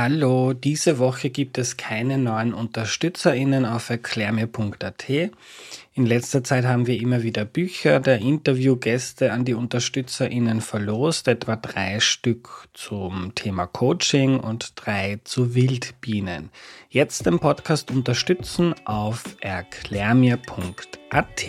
Hallo, 0.00 0.52
diese 0.52 1.00
Woche 1.00 1.28
gibt 1.28 1.58
es 1.58 1.76
keine 1.76 2.18
neuen 2.18 2.54
UnterstützerInnen 2.54 3.64
auf 3.64 3.90
erklärmir.at. 3.90 5.08
In 5.08 6.06
letzter 6.06 6.44
Zeit 6.44 6.66
haben 6.66 6.86
wir 6.86 7.00
immer 7.00 7.24
wieder 7.24 7.44
Bücher 7.44 7.98
der 7.98 8.20
Interviewgäste 8.20 9.32
an 9.32 9.44
die 9.44 9.54
UnterstützerInnen 9.54 10.60
verlost, 10.60 11.26
etwa 11.26 11.56
drei 11.56 11.98
Stück 11.98 12.68
zum 12.74 13.34
Thema 13.34 13.66
Coaching 13.66 14.38
und 14.38 14.74
drei 14.76 15.18
zu 15.24 15.56
Wildbienen. 15.56 16.50
Jetzt 16.88 17.26
den 17.26 17.40
Podcast 17.40 17.90
unterstützen 17.90 18.76
auf 18.84 19.24
erklärmir.at. 19.40 21.44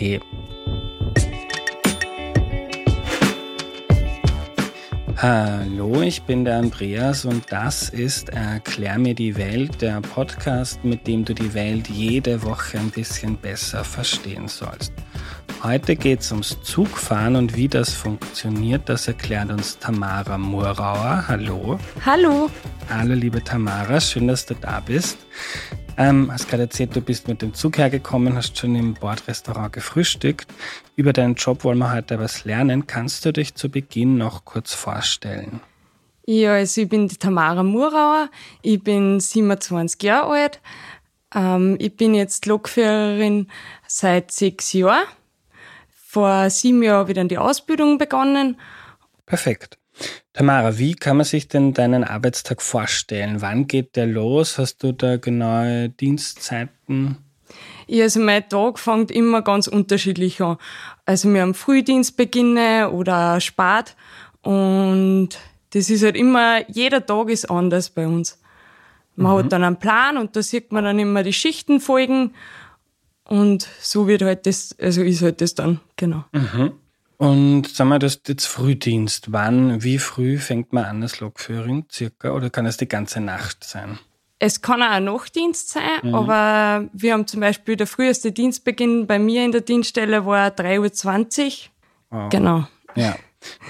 Hallo, 5.22 6.00
ich 6.00 6.22
bin 6.22 6.46
der 6.46 6.56
Andreas 6.56 7.26
und 7.26 7.44
das 7.52 7.90
ist 7.90 8.30
Erklär 8.30 8.98
mir 8.98 9.14
die 9.14 9.36
Welt, 9.36 9.82
der 9.82 10.00
Podcast, 10.00 10.82
mit 10.82 11.06
dem 11.06 11.26
du 11.26 11.34
die 11.34 11.52
Welt 11.52 11.88
jede 11.88 12.42
Woche 12.42 12.78
ein 12.78 12.88
bisschen 12.88 13.36
besser 13.36 13.84
verstehen 13.84 14.48
sollst. 14.48 14.94
Heute 15.62 15.94
geht 15.94 16.20
es 16.20 16.32
ums 16.32 16.62
Zugfahren 16.62 17.36
und 17.36 17.54
wie 17.54 17.68
das 17.68 17.92
funktioniert, 17.92 18.88
das 18.88 19.08
erklärt 19.08 19.50
uns 19.50 19.78
Tamara 19.78 20.38
Murauer. 20.38 21.28
Hallo. 21.28 21.78
Hallo. 22.06 22.48
Hallo, 22.88 23.12
liebe 23.12 23.44
Tamara, 23.44 24.00
schön, 24.00 24.26
dass 24.26 24.46
du 24.46 24.54
da 24.54 24.80
bist. 24.80 25.18
Ähm, 26.00 26.32
hast 26.32 26.48
gerade 26.48 26.62
erzählt, 26.62 26.96
du 26.96 27.02
bist 27.02 27.28
mit 27.28 27.42
dem 27.42 27.52
Zug 27.52 27.76
hergekommen, 27.76 28.34
hast 28.34 28.56
schon 28.56 28.74
im 28.74 28.94
Bordrestaurant 28.94 29.74
gefrühstückt. 29.74 30.46
Über 30.96 31.12
deinen 31.12 31.34
Job 31.34 31.62
wollen 31.62 31.76
wir 31.76 31.92
heute 31.92 32.18
was 32.18 32.46
lernen. 32.46 32.86
Kannst 32.86 33.26
du 33.26 33.34
dich 33.34 33.54
zu 33.54 33.68
Beginn 33.68 34.16
noch 34.16 34.46
kurz 34.46 34.72
vorstellen? 34.72 35.60
Ja, 36.24 36.54
also 36.54 36.80
ich 36.80 36.88
bin 36.88 37.06
die 37.06 37.18
Tamara 37.18 37.62
Murauer, 37.62 38.30
ich 38.62 38.82
bin 38.82 39.20
27 39.20 40.02
Jahre 40.02 40.30
alt. 40.30 40.60
Ähm, 41.34 41.76
ich 41.78 41.94
bin 41.94 42.14
jetzt 42.14 42.46
Lokführerin 42.46 43.48
seit 43.86 44.30
sechs 44.30 44.72
Jahren. 44.72 45.04
Vor 45.90 46.48
sieben 46.48 46.82
Jahren 46.82 47.00
habe 47.00 47.10
ich 47.10 47.16
dann 47.16 47.28
die 47.28 47.36
Ausbildung 47.36 47.98
begonnen. 47.98 48.58
Perfekt. 49.26 49.76
Tamara, 50.32 50.78
wie 50.78 50.94
kann 50.94 51.16
man 51.18 51.26
sich 51.26 51.48
denn 51.48 51.74
deinen 51.74 52.04
Arbeitstag 52.04 52.62
vorstellen? 52.62 53.42
Wann 53.42 53.66
geht 53.66 53.96
der 53.96 54.06
los? 54.06 54.58
Hast 54.58 54.82
du 54.82 54.92
da 54.92 55.16
genaue 55.16 55.90
Dienstzeiten? 55.90 57.18
Ja, 57.86 58.04
also 58.04 58.20
mein 58.20 58.48
Tag 58.48 58.78
fängt 58.78 59.10
immer 59.10 59.42
ganz 59.42 59.66
unterschiedlich 59.66 60.40
an. 60.40 60.56
Also 61.04 61.32
wir 61.32 61.42
haben 61.42 61.54
Frühdienst 61.54 62.16
beginne 62.16 62.90
oder 62.90 63.40
Spät 63.40 63.96
und 64.42 65.30
das 65.70 65.90
ist 65.90 66.04
halt 66.04 66.16
immer, 66.16 66.68
jeder 66.70 67.04
Tag 67.04 67.28
ist 67.28 67.50
anders 67.50 67.90
bei 67.90 68.06
uns. 68.06 68.40
Man 69.16 69.32
mhm. 69.32 69.38
hat 69.38 69.52
dann 69.52 69.64
einen 69.64 69.78
Plan 69.78 70.16
und 70.16 70.36
da 70.36 70.42
sieht 70.42 70.72
man 70.72 70.84
dann 70.84 70.98
immer 70.98 71.22
die 71.22 71.32
Schichten 71.32 71.80
folgen 71.80 72.32
und 73.24 73.68
so 73.80 74.06
wird 74.06 74.22
halt 74.22 74.46
das, 74.46 74.74
also 74.80 75.02
ist 75.02 75.22
halt 75.22 75.40
das 75.40 75.54
dann, 75.54 75.80
genau. 75.96 76.24
Mhm. 76.32 76.72
Und 77.20 77.68
sagen 77.68 77.90
wir, 77.90 77.98
das 77.98 78.22
jetzt 78.26 78.46
Frühdienst. 78.46 79.30
Wann, 79.30 79.82
wie 79.82 79.98
früh 79.98 80.38
fängt 80.38 80.72
man 80.72 80.86
an 80.86 81.02
als 81.02 81.20
Lokführerin 81.20 81.84
circa? 81.92 82.30
Oder 82.30 82.48
kann 82.48 82.64
es 82.64 82.78
die 82.78 82.88
ganze 82.88 83.20
Nacht 83.20 83.62
sein? 83.62 83.98
Es 84.38 84.62
kann 84.62 84.82
auch 84.82 84.88
ein 84.88 85.04
Nachtdienst 85.04 85.68
sein, 85.68 86.00
mhm. 86.02 86.14
aber 86.14 86.88
wir 86.94 87.12
haben 87.12 87.26
zum 87.26 87.40
Beispiel 87.40 87.76
der 87.76 87.86
früheste 87.86 88.32
Dienstbeginn 88.32 89.06
bei 89.06 89.18
mir 89.18 89.44
in 89.44 89.52
der 89.52 89.60
Dienststelle 89.60 90.24
war 90.24 90.48
3.20 90.48 91.44
Uhr. 91.44 91.52
Wow. 92.08 92.28
Genau. 92.30 92.66
Ja, 92.94 93.16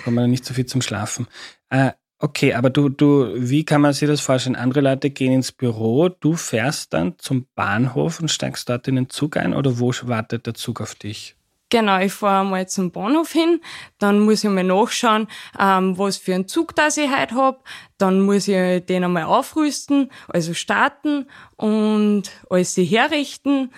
kommt 0.04 0.14
man 0.14 0.30
nicht 0.30 0.44
so 0.44 0.54
viel 0.54 0.66
zum 0.66 0.80
Schlafen. 0.80 1.26
Äh, 1.70 1.90
okay, 2.20 2.54
aber 2.54 2.70
du, 2.70 2.88
du, 2.88 3.32
wie 3.34 3.64
kann 3.64 3.80
man 3.80 3.94
sich 3.94 4.06
das 4.06 4.20
vorstellen? 4.20 4.54
Andere 4.54 4.80
Leute 4.80 5.10
gehen 5.10 5.32
ins 5.32 5.50
Büro, 5.50 6.08
du 6.08 6.36
fährst 6.36 6.92
dann 6.92 7.18
zum 7.18 7.48
Bahnhof 7.56 8.20
und 8.20 8.30
steigst 8.30 8.68
dort 8.68 8.86
in 8.86 8.94
den 8.94 9.10
Zug 9.10 9.36
ein 9.36 9.54
oder 9.54 9.80
wo 9.80 9.92
wartet 10.02 10.46
der 10.46 10.54
Zug 10.54 10.80
auf 10.80 10.94
dich? 10.94 11.34
Genau, 11.70 12.00
ich 12.00 12.12
fahre 12.12 12.44
mal 12.44 12.68
zum 12.68 12.90
Bahnhof 12.90 13.30
hin, 13.30 13.60
dann 14.00 14.18
muss 14.18 14.42
ich 14.42 14.50
mal 14.50 14.64
nachschauen, 14.64 15.28
ähm, 15.56 15.96
was 15.96 16.16
für 16.16 16.34
einen 16.34 16.48
Zug 16.48 16.74
das 16.74 16.96
ich 16.96 17.08
heute 17.08 17.36
hab. 17.36 17.64
Dann 17.96 18.22
muss 18.22 18.48
ich 18.48 18.84
den 18.86 19.04
einmal 19.04 19.22
aufrüsten, 19.22 20.10
also 20.26 20.52
starten 20.52 21.26
und 21.56 22.24
alles 22.50 22.76
herrichten. 22.76 23.70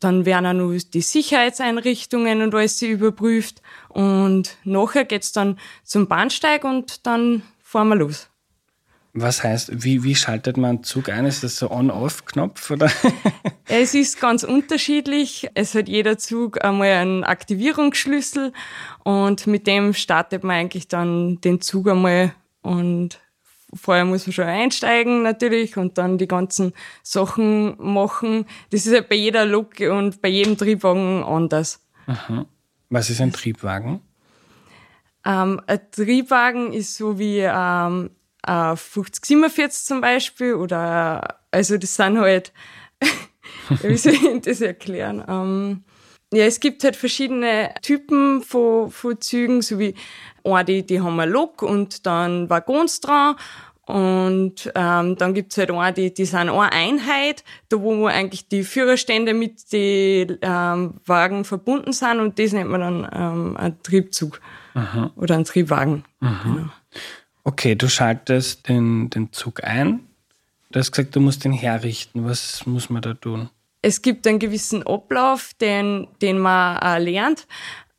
Dann 0.00 0.26
werden 0.26 0.46
auch 0.46 0.52
noch 0.52 0.78
die 0.92 1.00
Sicherheitseinrichtungen 1.00 2.42
und 2.42 2.54
alles 2.56 2.82
überprüft. 2.82 3.62
Und 3.88 4.56
nachher 4.64 5.04
geht's 5.04 5.30
dann 5.30 5.60
zum 5.84 6.08
Bahnsteig 6.08 6.64
und 6.64 7.06
dann 7.06 7.42
fahren 7.62 7.88
wir 7.88 7.96
los. 7.96 8.27
Was 9.20 9.42
heißt, 9.42 9.84
wie, 9.84 10.04
wie 10.04 10.14
schaltet 10.14 10.56
man 10.56 10.84
Zug 10.84 11.08
ein? 11.08 11.26
Ist 11.26 11.42
das 11.42 11.56
so 11.56 11.70
On-Off-Knopf 11.70 12.70
oder? 12.70 12.88
es 13.66 13.94
ist 13.94 14.20
ganz 14.20 14.44
unterschiedlich. 14.44 15.48
Es 15.54 15.74
hat 15.74 15.88
jeder 15.88 16.18
Zug 16.18 16.64
einmal 16.64 16.92
einen 16.92 17.24
Aktivierungsschlüssel 17.24 18.52
und 19.02 19.46
mit 19.48 19.66
dem 19.66 19.92
startet 19.92 20.44
man 20.44 20.56
eigentlich 20.56 20.86
dann 20.86 21.40
den 21.40 21.60
Zug 21.60 21.88
einmal 21.88 22.32
und 22.62 23.20
vorher 23.74 24.04
muss 24.04 24.26
man 24.26 24.32
schon 24.32 24.44
einsteigen 24.44 25.22
natürlich 25.22 25.76
und 25.76 25.98
dann 25.98 26.18
die 26.18 26.28
ganzen 26.28 26.72
Sachen 27.02 27.74
machen. 27.78 28.46
Das 28.70 28.86
ist 28.86 28.92
halt 28.92 29.08
bei 29.08 29.16
jeder 29.16 29.44
Lok 29.44 29.80
und 29.80 30.22
bei 30.22 30.28
jedem 30.28 30.56
Triebwagen 30.56 31.24
anders. 31.24 31.84
Aha. 32.06 32.46
Was 32.88 33.10
ist 33.10 33.20
ein 33.20 33.32
Triebwagen? 33.32 34.00
Ähm, 35.24 35.60
ein 35.66 35.80
Triebwagen 35.90 36.72
ist 36.72 36.96
so 36.96 37.18
wie 37.18 37.40
ähm, 37.40 38.10
äh, 38.46 38.76
5047 38.76 39.84
zum 39.84 40.00
Beispiel 40.00 40.54
oder 40.54 41.40
also 41.50 41.76
das 41.76 41.94
sind 41.94 42.18
halt, 42.18 42.52
wie 43.82 43.96
soll 43.96 44.14
ich 44.14 44.42
das 44.42 44.60
erklären? 44.60 45.24
Ähm, 45.28 45.84
ja, 46.32 46.44
es 46.44 46.60
gibt 46.60 46.84
halt 46.84 46.96
verschiedene 46.96 47.72
Typen 47.80 48.42
von, 48.42 48.90
von 48.90 49.20
Zügen, 49.20 49.62
so 49.62 49.78
wie 49.78 49.94
eine, 50.44 50.64
die, 50.64 50.84
die 50.84 51.00
haben 51.00 51.18
ein 51.20 51.30
Lok 51.30 51.62
und 51.62 52.06
dann 52.06 52.50
Waggons 52.50 53.00
dran 53.00 53.36
und 53.88 54.70
ähm, 54.74 55.16
dann 55.16 55.32
gibt's 55.32 55.56
halt 55.56 55.70
eine, 55.70 55.94
die, 55.94 56.12
die 56.12 56.26
sind 56.26 56.50
eine 56.50 56.60
Einheit, 56.60 57.42
da 57.70 57.80
wo 57.80 58.04
eigentlich 58.06 58.46
die 58.46 58.62
Führerstände 58.62 59.32
mit 59.32 59.72
den 59.72 60.36
ähm, 60.42 60.94
Wagen 61.06 61.44
verbunden 61.44 61.94
sind 61.94 62.20
und 62.20 62.38
das 62.38 62.52
nennt 62.52 62.68
man 62.68 62.80
dann 62.82 63.08
ähm, 63.10 63.56
ein 63.56 63.82
Triebzug 63.82 64.42
Aha. 64.74 65.10
oder 65.16 65.36
ein 65.36 65.44
Triebwagen. 65.44 66.04
Genau. 66.20 66.68
Okay, 67.48 67.76
du 67.76 67.88
schaltest 67.88 68.68
den, 68.68 69.08
den 69.08 69.32
Zug 69.32 69.64
ein. 69.64 70.00
Du 70.70 70.78
hast 70.78 70.92
gesagt, 70.92 71.16
du 71.16 71.20
musst 71.20 71.46
ihn 71.46 71.54
herrichten. 71.54 72.26
Was 72.26 72.66
muss 72.66 72.90
man 72.90 73.00
da 73.00 73.14
tun? 73.14 73.48
Es 73.80 74.02
gibt 74.02 74.26
einen 74.26 74.38
gewissen 74.38 74.86
Ablauf, 74.86 75.54
den, 75.58 76.08
den 76.20 76.38
man 76.40 76.76
auch 76.76 76.98
lernt, 76.98 77.46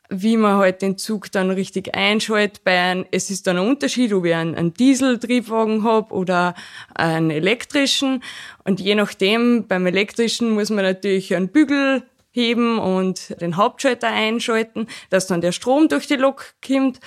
wie 0.07 0.37
man 0.37 0.57
halt 0.57 0.83
den 0.83 0.99
Zug 0.99 1.31
dann 1.31 1.49
richtig 1.49 1.95
einschaltet. 1.95 2.63
Bei 2.63 2.79
ein, 2.79 3.07
es 3.09 3.31
ist 3.31 3.47
dann 3.47 3.57
ein 3.57 3.67
Unterschied, 3.67 4.13
ob 4.13 4.25
ich 4.25 4.35
einen, 4.35 4.53
einen 4.53 4.75
Dieseltriebwagen 4.75 5.83
habe 5.83 6.13
oder 6.13 6.53
einen 6.93 7.31
elektrischen. 7.31 8.21
Und 8.65 8.79
je 8.79 8.93
nachdem, 8.93 9.65
beim 9.67 9.87
elektrischen 9.87 10.51
muss 10.51 10.69
man 10.69 10.85
natürlich 10.85 11.35
einen 11.35 11.47
Bügel 11.47 12.03
heben 12.31 12.77
und 12.77 13.41
den 13.41 13.57
Hauptschalter 13.57 14.09
einschalten, 14.09 14.87
dass 15.09 15.25
dann 15.25 15.41
der 15.41 15.51
Strom 15.51 15.87
durch 15.87 16.05
die 16.05 16.15
Lok 16.15 16.53
kommt. 16.65 16.99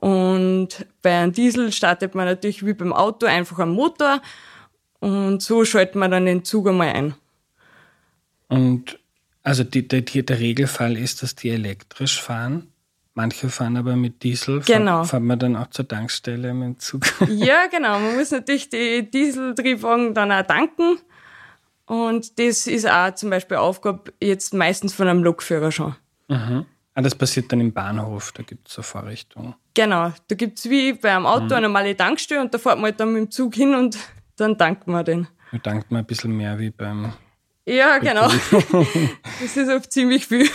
Und 0.00 0.86
bei 1.02 1.18
einem 1.18 1.32
Diesel 1.32 1.72
startet 1.72 2.14
man 2.14 2.26
natürlich 2.26 2.64
wie 2.64 2.74
beim 2.74 2.92
Auto 2.92 3.26
einfach 3.26 3.58
am 3.58 3.72
Motor 3.72 4.22
und 5.00 5.42
so 5.42 5.64
schaltet 5.64 5.96
man 5.96 6.10
dann 6.10 6.26
den 6.26 6.44
Zug 6.44 6.68
einmal 6.68 6.88
ein. 6.88 7.14
Und 8.48 8.98
also 9.42 9.64
die, 9.64 9.86
die, 9.86 10.24
der 10.24 10.38
Regelfall 10.38 10.96
ist, 10.96 11.22
dass 11.22 11.34
die 11.34 11.50
elektrisch 11.50 12.20
fahren. 12.20 12.68
Manche 13.14 13.48
fahren 13.48 13.76
aber 13.76 13.96
mit 13.96 14.22
Diesel. 14.22 14.60
Genau. 14.60 15.02
Fahren 15.04 15.26
wir 15.26 15.36
dann 15.36 15.56
auch 15.56 15.70
zur 15.70 15.88
Tankstelle 15.88 16.54
mit 16.54 16.66
dem 16.66 16.78
Zug? 16.78 17.02
Ja, 17.28 17.66
genau. 17.70 17.98
Man 17.98 18.16
muss 18.16 18.30
natürlich 18.30 18.68
die 18.68 19.10
Dieseltriebwagen 19.10 20.14
dann 20.14 20.30
auch 20.30 20.46
tanken. 20.46 20.98
Und 21.86 22.38
das 22.38 22.66
ist 22.66 22.88
auch 22.88 23.14
zum 23.14 23.30
Beispiel 23.30 23.56
Aufgabe 23.56 24.12
jetzt 24.20 24.54
meistens 24.54 24.94
von 24.94 25.08
einem 25.08 25.24
Lokführer 25.24 25.72
schon. 25.72 25.96
Mhm. 26.28 26.66
Ah, 26.98 27.00
das 27.00 27.14
passiert 27.14 27.52
dann 27.52 27.60
im 27.60 27.72
Bahnhof, 27.72 28.32
da 28.32 28.42
gibt 28.42 28.66
es 28.66 28.74
so 28.74 28.82
Vorrichtungen. 28.82 29.54
Genau, 29.74 30.12
da 30.26 30.34
gibt 30.34 30.58
es 30.58 30.68
wie 30.68 30.94
bei 30.94 31.14
einem 31.14 31.26
Auto 31.26 31.44
mhm. 31.44 31.52
eine 31.52 31.68
normale 31.68 31.96
Tankstelle 31.96 32.40
und 32.40 32.52
da 32.52 32.58
fährt 32.58 32.74
man 32.74 32.86
halt 32.86 32.98
dann 32.98 33.12
mit 33.12 33.22
dem 33.22 33.30
Zug 33.30 33.54
hin 33.54 33.76
und 33.76 33.96
dann 34.34 34.58
tankt 34.58 34.88
man 34.88 35.04
den. 35.04 35.28
Da 35.52 35.58
tankt 35.58 35.92
man 35.92 36.00
ein 36.00 36.06
bisschen 36.06 36.36
mehr 36.36 36.58
wie 36.58 36.70
beim. 36.70 37.12
Ja, 37.64 37.98
genau. 37.98 38.26
das 39.40 39.56
ist 39.56 39.70
oft 39.70 39.92
ziemlich 39.92 40.26
viel. 40.26 40.48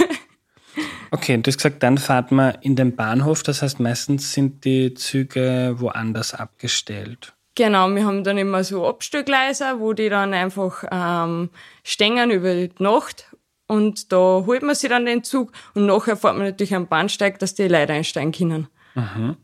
Okay, 1.12 1.38
du 1.38 1.48
hast 1.48 1.60
gesagt, 1.60 1.82
dann 1.82 1.98
fahrt 1.98 2.34
man 2.34 2.56
in 2.60 2.76
den 2.76 2.94
Bahnhof, 2.94 3.44
das 3.44 3.62
heißt 3.62 3.80
meistens 3.80 4.34
sind 4.34 4.66
die 4.66 4.94
Züge 4.96 5.76
woanders 5.78 6.34
abgestellt. 6.34 7.32
Genau, 7.56 7.88
wir 7.88 8.04
haben 8.04 8.26
dann 8.26 8.38
immer 8.38 8.66
so 8.66 8.86
Abstellgleise, 8.86 9.80
wo 9.80 9.94
die 9.94 10.10
dann 10.10 10.34
einfach 10.34 10.84
ähm, 10.92 11.52
stehen 11.86 12.32
über 12.32 12.54
die 12.54 12.72
Nacht 12.80 13.34
und 13.74 14.12
da 14.12 14.44
holt 14.46 14.64
man 14.64 14.76
sich 14.76 14.90
dann 14.90 15.06
den 15.06 15.24
Zug 15.24 15.52
und 15.74 15.86
nachher 15.86 16.18
fährt 16.18 16.36
man 16.36 16.48
natürlich 16.48 16.76
am 16.76 16.88
Bahnsteig, 16.88 17.40
dass 17.40 17.56
die 17.56 17.68
Leute 17.68 17.94
einsteigen 17.94 18.32
können. 18.32 18.68
Mhm. 18.96 19.38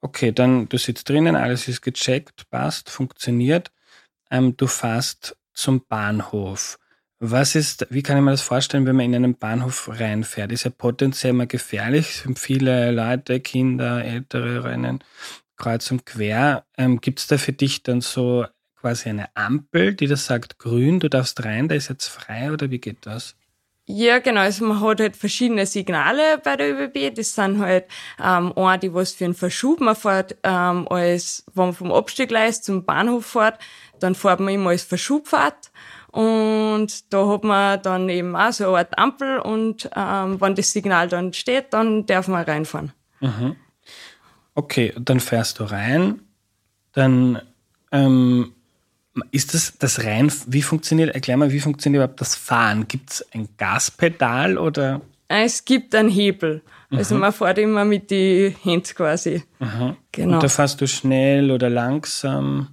Okay, 0.00 0.32
dann 0.32 0.68
du 0.68 0.76
sitzt 0.78 1.08
drinnen, 1.08 1.36
alles 1.36 1.66
ist 1.68 1.82
gecheckt, 1.82 2.48
passt, 2.50 2.90
funktioniert. 2.90 3.70
ähm, 4.30 4.56
du 4.56 4.66
fährst 4.66 5.36
zum 5.52 5.86
Bahnhof. 5.86 6.78
Was 7.20 7.54
ist, 7.54 7.86
wie 7.90 8.02
kann 8.02 8.18
ich 8.18 8.22
mir 8.22 8.32
das 8.32 8.42
vorstellen, 8.42 8.86
wenn 8.86 8.96
man 8.96 9.06
in 9.06 9.14
einen 9.14 9.38
Bahnhof 9.38 9.88
reinfährt? 9.88 10.52
Ist 10.52 10.64
ja 10.64 10.70
potenziell 10.70 11.32
mal 11.32 11.46
gefährlich, 11.46 12.10
es 12.10 12.22
sind 12.22 12.38
viele 12.38 12.90
Leute, 12.90 13.40
Kinder, 13.40 14.04
Ältere 14.04 14.64
rennen 14.64 15.02
kreuz 15.56 15.90
und 15.90 16.06
quer. 16.06 16.66
Ähm, 16.76 17.00
Gibt 17.00 17.20
es 17.20 17.26
da 17.26 17.38
für 17.38 17.52
dich 17.52 17.82
dann 17.82 18.00
so 18.00 18.46
quasi 18.76 19.08
eine 19.08 19.34
Ampel, 19.34 19.94
die 19.94 20.06
das 20.06 20.26
sagt, 20.26 20.58
grün, 20.58 21.00
du 21.00 21.08
darfst 21.08 21.44
rein, 21.44 21.68
da 21.68 21.74
ist 21.74 21.88
jetzt 21.88 22.08
frei 22.08 22.52
oder 22.52 22.70
wie 22.70 22.80
geht 22.80 23.06
das? 23.06 23.36
Ja, 23.86 24.18
genau. 24.18 24.40
Also 24.40 24.64
man 24.64 24.80
hat 24.80 25.00
halt 25.00 25.16
verschiedene 25.16 25.66
Signale 25.66 26.38
bei 26.42 26.56
der 26.56 26.72
ÖBB. 26.72 27.14
Das 27.14 27.34
sind 27.34 27.58
halt 27.58 27.84
ähm, 28.22 28.56
eine, 28.56 28.78
die 28.78 28.94
was 28.94 29.12
für 29.12 29.26
einen 29.26 29.34
Verschub 29.34 29.80
man 29.80 29.94
fährt, 29.94 30.36
ähm, 30.42 30.88
als 30.88 31.44
wenn 31.54 31.66
man 31.66 31.74
vom 31.74 31.92
Abstiegleis 31.92 32.62
zum 32.62 32.84
Bahnhof 32.84 33.26
fährt, 33.26 33.58
dann 34.00 34.14
fährt 34.14 34.40
man 34.40 34.54
immer 34.54 34.70
als 34.70 34.84
Verschubfahrt. 34.84 35.70
Und 36.10 37.12
da 37.12 37.28
hat 37.28 37.44
man 37.44 37.82
dann 37.82 38.08
eben 38.08 38.36
auch 38.36 38.52
so 38.52 38.68
eine 38.68 38.78
Art 38.78 38.98
Ampel 38.98 39.38
und 39.40 39.90
ähm, 39.96 40.40
wenn 40.40 40.54
das 40.54 40.72
Signal 40.72 41.08
dann 41.08 41.32
steht, 41.32 41.72
dann 41.74 42.06
darf 42.06 42.28
man 42.28 42.44
reinfahren. 42.44 42.92
Mhm. 43.20 43.56
Okay, 44.54 44.94
dann 44.96 45.18
fährst 45.18 45.58
du 45.58 45.64
rein, 45.64 46.20
dann 46.92 47.42
ähm, 47.90 48.54
ist 49.30 49.54
das 49.54 49.78
das 49.78 50.04
rein, 50.04 50.32
wie 50.46 50.62
funktioniert, 50.62 51.14
erklär 51.14 51.36
mal, 51.36 51.52
wie 51.52 51.60
funktioniert 51.60 52.02
überhaupt 52.02 52.20
das 52.20 52.34
Fahren? 52.34 52.88
Gibt 52.88 53.12
es 53.12 53.26
ein 53.32 53.48
Gaspedal 53.56 54.58
oder? 54.58 55.00
Es 55.28 55.64
gibt 55.64 55.94
einen 55.94 56.08
Hebel. 56.08 56.62
Also 56.90 57.14
mhm. 57.14 57.22
man 57.22 57.32
fährt 57.32 57.58
immer 57.58 57.84
mit 57.84 58.10
den 58.10 58.54
Händen 58.62 58.94
quasi. 58.94 59.42
Mhm. 59.58 59.96
Genau. 60.12 60.34
Und 60.34 60.42
da 60.42 60.48
fährst 60.48 60.80
du 60.80 60.86
schnell 60.86 61.50
oder 61.50 61.70
langsam? 61.70 62.68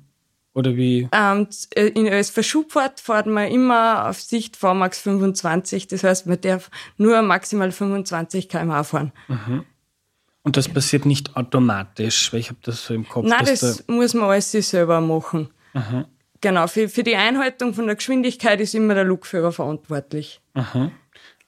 Oder 0.53 0.75
wie? 0.75 1.07
Ähm, 1.13 1.47
äh, 1.75 1.87
in, 1.87 2.09
als 2.09 2.29
Verschubfahrt 2.29 2.99
fährt 2.99 3.25
man 3.25 3.49
immer 3.49 4.09
auf 4.09 4.19
Sicht 4.19 4.57
VMAX 4.57 4.99
25. 4.99 5.87
Das 5.87 6.03
heißt, 6.03 6.27
man 6.27 6.41
darf 6.41 6.69
nur 6.97 7.21
maximal 7.21 7.71
25 7.71 8.49
km/h 8.49 8.83
fahren. 8.83 9.11
Mhm. 9.29 9.63
Und 10.43 10.57
das 10.57 10.67
passiert 10.67 11.05
nicht 11.05 11.37
automatisch, 11.37 12.33
weil 12.33 12.41
ich 12.41 12.49
habe 12.49 12.59
das 12.63 12.85
so 12.85 12.93
im 12.93 13.07
Kopf. 13.07 13.27
Nein, 13.27 13.45
das 13.45 13.83
da 13.85 13.93
muss 13.93 14.13
man 14.13 14.29
alles 14.29 14.51
selber 14.51 14.99
machen. 14.99 15.49
Aha. 15.73 16.05
Genau, 16.41 16.65
für, 16.67 16.89
für 16.89 17.03
die 17.03 17.15
Einhaltung 17.15 17.73
von 17.73 17.85
der 17.85 17.95
Geschwindigkeit 17.95 18.59
ist 18.59 18.73
immer 18.73 18.95
der 18.95 19.03
Lokführer 19.03 19.51
verantwortlich. 19.51 20.41
Aha. 20.55 20.91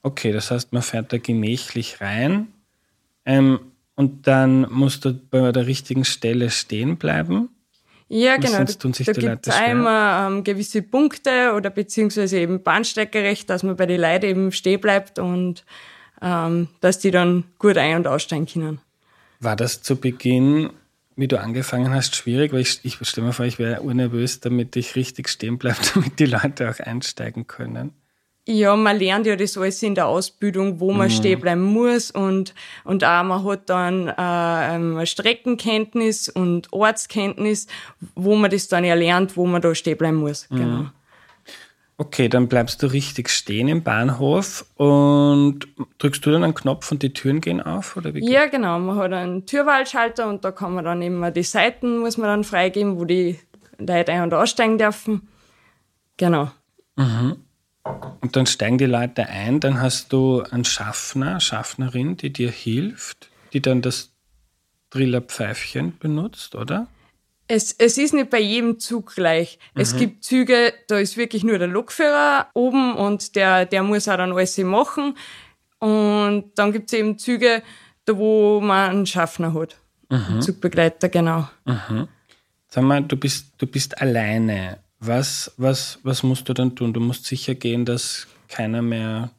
Okay, 0.02 0.32
das 0.32 0.50
heißt, 0.50 0.72
man 0.72 0.82
fährt 0.82 1.12
da 1.12 1.18
gemächlich 1.18 2.00
rein 2.00 2.48
ähm, 3.24 3.58
und 3.96 4.26
dann 4.26 4.70
musst 4.70 5.04
du 5.04 5.14
bei 5.14 5.50
der 5.50 5.66
richtigen 5.66 6.04
Stelle 6.04 6.50
stehen 6.50 6.96
bleiben. 6.96 7.48
Ja, 8.08 8.36
genau. 8.36 8.58
Sonst 8.58 8.80
tun 8.80 8.92
sich 8.92 9.06
da 9.06 9.12
gibt 9.12 9.48
es 9.48 9.54
einmal 9.54 10.30
ähm, 10.30 10.44
gewisse 10.44 10.82
Punkte 10.82 11.54
oder 11.56 11.70
beziehungsweise 11.70 12.38
eben 12.38 12.62
Bahnsteiggerecht, 12.62 13.48
dass 13.48 13.62
man 13.62 13.76
bei 13.76 13.86
den 13.86 14.00
Leuten 14.00 14.26
eben 14.26 14.52
stehen 14.52 14.80
bleibt 14.80 15.18
und 15.18 15.64
ähm, 16.22 16.68
dass 16.80 16.98
die 16.98 17.10
dann 17.10 17.44
gut 17.58 17.76
ein- 17.78 17.96
und 17.96 18.06
aussteigen 18.06 18.46
können. 18.46 18.80
War 19.40 19.56
das 19.56 19.82
zu 19.82 19.96
Beginn, 19.96 20.70
wie 21.16 21.28
du 21.28 21.40
angefangen 21.40 21.92
hast, 21.92 22.16
schwierig? 22.16 22.52
Weil 22.52 22.60
ich, 22.60 22.80
ich 22.84 22.96
stelle 23.06 23.28
mir 23.28 23.32
vor, 23.32 23.46
ich 23.46 23.58
wäre 23.58 23.82
urnervös, 23.82 24.40
damit 24.40 24.76
ich 24.76 24.96
richtig 24.96 25.28
stehen 25.28 25.58
bleibe, 25.58 25.78
damit 25.94 26.18
die 26.18 26.26
Leute 26.26 26.70
auch 26.70 26.80
einsteigen 26.80 27.46
können. 27.46 27.92
Ja, 28.46 28.76
man 28.76 28.98
lernt 28.98 29.26
ja 29.26 29.36
das 29.36 29.56
alles 29.56 29.82
in 29.82 29.94
der 29.94 30.06
Ausbildung, 30.06 30.78
wo 30.78 30.92
man 30.92 31.08
mhm. 31.08 31.12
stehen 31.12 31.40
bleiben 31.40 31.62
muss 31.62 32.10
und, 32.10 32.54
und 32.84 33.02
auch 33.02 33.22
man 33.22 33.42
hat 33.42 33.70
dann 33.70 34.08
äh, 34.08 35.06
Streckenkenntnis 35.06 36.28
und 36.28 36.70
Ortskenntnis, 36.70 37.68
wo 38.14 38.36
man 38.36 38.50
das 38.50 38.68
dann 38.68 38.84
ja 38.84 38.94
lernt, 38.94 39.38
wo 39.38 39.46
man 39.46 39.62
da 39.62 39.74
stehen 39.74 39.96
bleiben 39.96 40.18
muss. 40.18 40.50
Mhm. 40.50 40.56
Genau. 40.56 40.86
Okay, 41.96 42.28
dann 42.28 42.48
bleibst 42.48 42.82
du 42.82 42.88
richtig 42.88 43.30
stehen 43.30 43.68
im 43.68 43.84
Bahnhof 43.84 44.66
und 44.76 45.60
drückst 45.98 46.26
du 46.26 46.32
dann 46.32 46.42
einen 46.42 46.54
Knopf 46.54 46.90
und 46.90 47.04
die 47.04 47.12
Türen 47.12 47.40
gehen 47.40 47.60
auf? 47.60 47.96
Oder 47.96 48.14
wie 48.14 48.28
ja, 48.28 48.46
genau. 48.46 48.80
Man 48.80 48.96
hat 48.96 49.12
einen 49.12 49.46
Türwahlschalter 49.46 50.28
und 50.28 50.44
da 50.44 50.50
kann 50.50 50.74
man 50.74 50.84
dann 50.84 51.02
immer 51.02 51.30
die 51.30 51.44
Seiten 51.44 51.98
muss 51.98 52.18
man 52.18 52.26
dann 52.26 52.44
freigeben, 52.44 52.98
wo 52.98 53.04
die 53.04 53.38
Leute 53.78 54.12
ein- 54.12 54.22
und 54.22 54.34
aussteigen 54.34 54.76
dürfen. 54.76 55.28
Genau. 56.16 56.50
Mhm. 56.96 57.36
Und 58.20 58.34
dann 58.34 58.46
steigen 58.46 58.78
die 58.78 58.86
Leute 58.86 59.28
ein, 59.28 59.60
dann 59.60 59.80
hast 59.80 60.12
du 60.12 60.42
einen 60.50 60.64
Schaffner, 60.64 61.38
Schaffnerin, 61.38 62.16
die 62.16 62.32
dir 62.32 62.50
hilft, 62.50 63.30
die 63.52 63.60
dann 63.60 63.82
das 63.82 64.10
Drillerpfeifchen 64.90 65.98
benutzt, 65.98 66.54
oder? 66.54 66.88
Es, 67.46 67.72
es 67.72 67.98
ist 67.98 68.14
nicht 68.14 68.30
bei 68.30 68.40
jedem 68.40 68.78
Zug 68.78 69.14
gleich. 69.14 69.58
Mhm. 69.74 69.80
Es 69.80 69.96
gibt 69.96 70.24
Züge, 70.24 70.72
da 70.88 70.98
ist 70.98 71.16
wirklich 71.16 71.44
nur 71.44 71.58
der 71.58 71.68
Lokführer 71.68 72.48
oben 72.54 72.94
und 72.94 73.36
der, 73.36 73.66
der 73.66 73.82
muss 73.82 74.08
auch 74.08 74.16
dann 74.16 74.32
alles 74.32 74.56
machen. 74.58 75.16
Und 75.78 76.52
dann 76.54 76.72
gibt 76.72 76.90
es 76.90 76.98
eben 76.98 77.18
Züge, 77.18 77.62
da 78.06 78.16
wo 78.16 78.60
man 78.60 78.90
einen 78.90 79.06
Schaffner 79.06 79.52
hat. 79.52 79.76
Mhm. 80.08 80.40
Zugbegleiter, 80.40 81.08
genau. 81.08 81.48
Mhm. 81.64 82.08
Sag 82.68 82.84
mal, 82.84 83.02
du 83.02 83.16
bist, 83.16 83.52
du 83.58 83.66
bist 83.66 84.00
alleine. 84.00 84.78
Was, 84.98 85.52
was, 85.58 85.98
was 86.02 86.22
musst 86.22 86.48
du 86.48 86.54
dann 86.54 86.74
tun? 86.74 86.92
Du 86.92 87.00
musst 87.00 87.26
sicher 87.26 87.54
gehen, 87.54 87.84
dass 87.84 88.26
keiner 88.48 88.80
mehr 88.80 89.30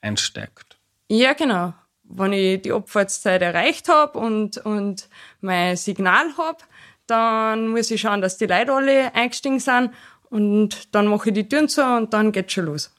einsteigt. 0.00 0.76
Ja, 1.08 1.32
genau. 1.32 1.74
Wenn 2.04 2.32
ich 2.32 2.62
die 2.62 2.72
Abfahrtszeit 2.72 3.42
erreicht 3.42 3.88
habe 3.88 4.18
und, 4.18 4.58
und 4.58 5.08
mein 5.40 5.76
Signal 5.76 6.36
habe, 6.38 6.58
dann 7.06 7.68
muss 7.68 7.90
ich 7.90 8.00
schauen, 8.00 8.20
dass 8.20 8.36
die 8.38 8.46
Leute 8.46 8.72
alle 8.72 9.14
eingestiegen 9.14 9.60
sind 9.60 9.90
und 10.30 10.94
dann 10.94 11.06
mache 11.06 11.30
ich 11.30 11.34
die 11.34 11.48
Türen 11.48 11.68
zu 11.68 11.84
und 11.84 12.12
dann 12.12 12.32
geht's 12.32 12.52
schon 12.52 12.66
los. 12.66 12.92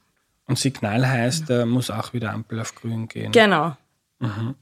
Und 0.46 0.58
Signal 0.58 1.06
heißt, 1.06 1.50
da 1.50 1.66
muss 1.66 1.90
auch 1.90 2.12
wieder 2.12 2.32
Ampel 2.32 2.60
auf 2.60 2.74
grün 2.74 3.06
gehen. 3.06 3.32
Genau. 3.32 3.76
Mhm. 4.18 4.54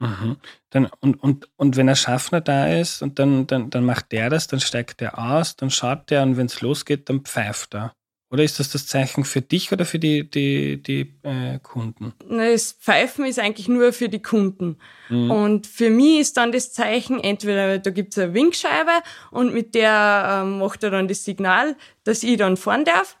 Mhm. 0.00 0.36
Dann, 0.70 0.88
und, 1.00 1.22
und, 1.22 1.48
und 1.56 1.76
wenn 1.76 1.88
ein 1.88 1.96
Schaffner 1.96 2.40
da 2.40 2.68
ist 2.68 3.02
und 3.02 3.18
dann, 3.18 3.46
dann, 3.46 3.70
dann 3.70 3.84
macht 3.84 4.12
der 4.12 4.30
das, 4.30 4.46
dann 4.46 4.60
steigt 4.60 5.00
der 5.00 5.18
aus, 5.18 5.56
dann 5.56 5.70
schaut 5.70 6.10
der 6.10 6.22
und 6.22 6.36
wenn 6.36 6.46
es 6.46 6.60
losgeht, 6.60 7.08
dann 7.08 7.22
pfeift 7.22 7.74
er. 7.74 7.94
Oder 8.30 8.44
ist 8.44 8.58
das 8.60 8.70
das 8.70 8.86
Zeichen 8.86 9.24
für 9.24 9.40
dich 9.40 9.72
oder 9.72 9.86
für 9.86 9.98
die, 9.98 10.28
die, 10.28 10.82
die 10.82 11.14
äh, 11.22 11.58
Kunden? 11.62 12.12
Das 12.28 12.72
Pfeifen 12.72 13.24
ist 13.24 13.38
eigentlich 13.38 13.68
nur 13.68 13.92
für 13.94 14.10
die 14.10 14.20
Kunden. 14.20 14.76
Mhm. 15.08 15.30
Und 15.30 15.66
für 15.66 15.88
mich 15.88 16.20
ist 16.20 16.36
dann 16.36 16.52
das 16.52 16.72
Zeichen, 16.72 17.20
entweder 17.20 17.78
da 17.78 17.90
gibt 17.90 18.12
es 18.12 18.18
eine 18.18 18.34
Winkscheibe 18.34 18.90
und 19.30 19.54
mit 19.54 19.74
der 19.74 20.42
ähm, 20.42 20.58
macht 20.58 20.82
er 20.82 20.90
dann 20.90 21.08
das 21.08 21.24
Signal, 21.24 21.74
dass 22.04 22.22
ich 22.22 22.36
dann 22.36 22.58
fahren 22.58 22.84
darf 22.84 23.16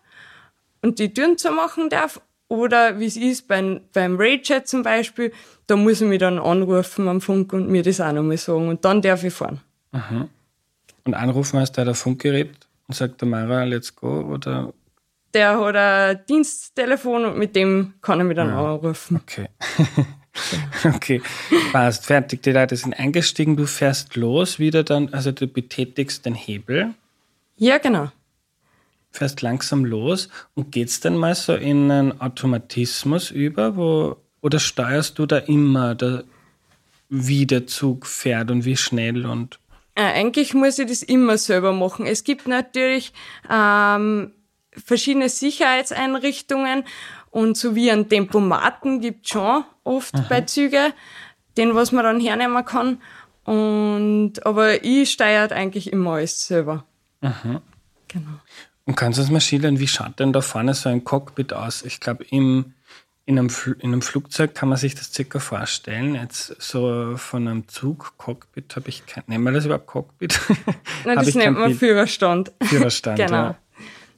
und 0.82 0.98
die 0.98 1.12
Türen 1.14 1.38
zu 1.38 1.52
machen 1.52 1.88
darf. 1.88 2.20
Oder 2.48 2.98
wie 2.98 3.06
es 3.06 3.16
ist 3.16 3.48
beim, 3.48 3.80
beim 3.92 4.16
Raychat 4.16 4.68
zum 4.68 4.82
Beispiel, 4.82 5.32
da 5.66 5.76
muss 5.76 6.00
ich 6.00 6.08
mich 6.08 6.18
dann 6.18 6.38
anrufen 6.38 7.08
am 7.08 7.20
Funk 7.20 7.52
und 7.52 7.68
mir 7.68 7.82
das 7.82 8.00
auch 8.00 8.12
nochmal 8.12 8.38
sagen. 8.38 8.68
Und 8.68 8.84
dann 8.84 9.02
darf 9.02 9.24
ich 9.24 9.32
fahren. 9.32 9.60
Mhm. 9.92 10.28
Und 11.04 11.14
anrufen 11.14 11.60
heißt 11.60 11.76
da 11.76 11.84
der 11.84 11.94
Funkgerät 11.94 12.50
und 12.86 12.94
sagt 12.94 13.20
der 13.22 13.28
Mara, 13.28 13.64
let's 13.64 13.94
go? 13.94 14.20
Oder 14.20 14.72
der 15.34 15.60
hat 15.60 15.76
ein 15.76 16.20
Diensttelefon 16.28 17.24
und 17.26 17.38
mit 17.38 17.54
dem 17.54 17.94
kann 18.00 18.20
er 18.20 18.24
mich 18.24 18.36
dann 18.36 18.48
ja. 18.48 18.74
anrufen. 18.74 19.20
Okay. 19.22 19.48
okay, 20.84 21.22
passt, 21.72 22.06
fertig. 22.06 22.42
Die 22.42 22.52
Leute 22.52 22.76
sind 22.76 22.98
eingestiegen, 22.98 23.56
du 23.56 23.66
fährst 23.66 24.16
los 24.16 24.58
wieder 24.58 24.84
dann, 24.84 25.12
also 25.12 25.32
du 25.32 25.46
betätigst 25.46 26.24
den 26.24 26.34
Hebel. 26.34 26.94
Ja, 27.56 27.78
genau. 27.78 28.10
Fährst 29.10 29.42
langsam 29.42 29.84
los 29.84 30.28
und 30.54 30.70
geht's 30.70 31.00
dann 31.00 31.16
mal 31.16 31.34
so 31.34 31.54
in 31.54 31.90
einen 31.90 32.20
Automatismus 32.20 33.30
über, 33.30 33.76
wo, 33.76 34.16
oder 34.40 34.60
steuerst 34.60 35.18
du 35.18 35.26
da 35.26 35.38
immer, 35.38 35.94
da, 35.94 36.22
wie 37.08 37.46
der 37.46 37.66
Zug 37.66 38.06
fährt 38.06 38.50
und 38.50 38.64
wie 38.64 38.76
schnell 38.76 39.26
und. 39.26 39.58
Äh, 39.94 40.02
eigentlich 40.02 40.54
muss 40.54 40.78
ich 40.78 40.86
das 40.86 41.02
immer 41.02 41.38
selber 41.38 41.72
machen. 41.72 42.06
Es 42.06 42.22
gibt 42.22 42.46
natürlich 42.46 43.12
ähm, 43.50 44.32
verschiedene 44.72 45.28
Sicherheitseinrichtungen 45.28 46.84
und 47.30 47.56
so 47.56 47.74
wie 47.74 47.90
ein 47.90 48.08
Tempomaten 48.08 49.00
gibt 49.00 49.28
schon 49.28 49.64
oft 49.84 50.14
Aha. 50.14 50.26
bei 50.28 50.40
Züge, 50.42 50.92
den 51.56 51.74
was 51.74 51.92
man 51.92 52.04
dann 52.04 52.20
hernehmen 52.20 52.64
kann. 52.64 53.00
Und, 53.44 54.44
aber 54.44 54.84
ich 54.84 55.10
steuert 55.10 55.52
eigentlich 55.52 55.92
immer 55.92 56.14
alles 56.14 56.46
selber. 56.46 56.84
Aha. 57.20 57.62
Genau. 58.08 58.40
Und 58.84 58.94
kannst 58.94 59.18
du 59.18 59.22
uns 59.22 59.30
mal 59.30 59.40
schildern, 59.40 59.78
wie 59.78 59.88
schaut 59.88 60.18
denn 60.18 60.32
da 60.32 60.40
vorne 60.40 60.74
so 60.74 60.88
ein 60.88 61.04
Cockpit 61.04 61.52
aus? 61.52 61.82
Ich 61.82 62.00
glaube, 62.00 62.24
in 62.24 62.74
einem, 63.26 63.50
in 63.80 63.92
einem 63.92 64.02
Flugzeug 64.02 64.54
kann 64.54 64.70
man 64.70 64.78
sich 64.78 64.94
das 64.94 65.12
circa 65.12 65.38
vorstellen. 65.38 66.14
Jetzt 66.14 66.56
so 66.58 67.16
von 67.16 67.46
einem 67.46 67.68
Zug, 67.68 68.14
Cockpit 68.16 68.74
habe 68.76 68.88
ich 68.88 69.04
kein. 69.04 69.24
Nennen 69.26 69.44
wir 69.44 69.52
das 69.52 69.66
überhaupt 69.66 69.86
Cockpit? 69.86 70.40
Nein, 71.04 71.16
das 71.16 71.34
nennt 71.34 71.58
man 71.58 71.74
Führerstand. 71.74 72.52
Führerstand, 72.62 73.18
genau. 73.18 73.36
Ja. 73.36 73.58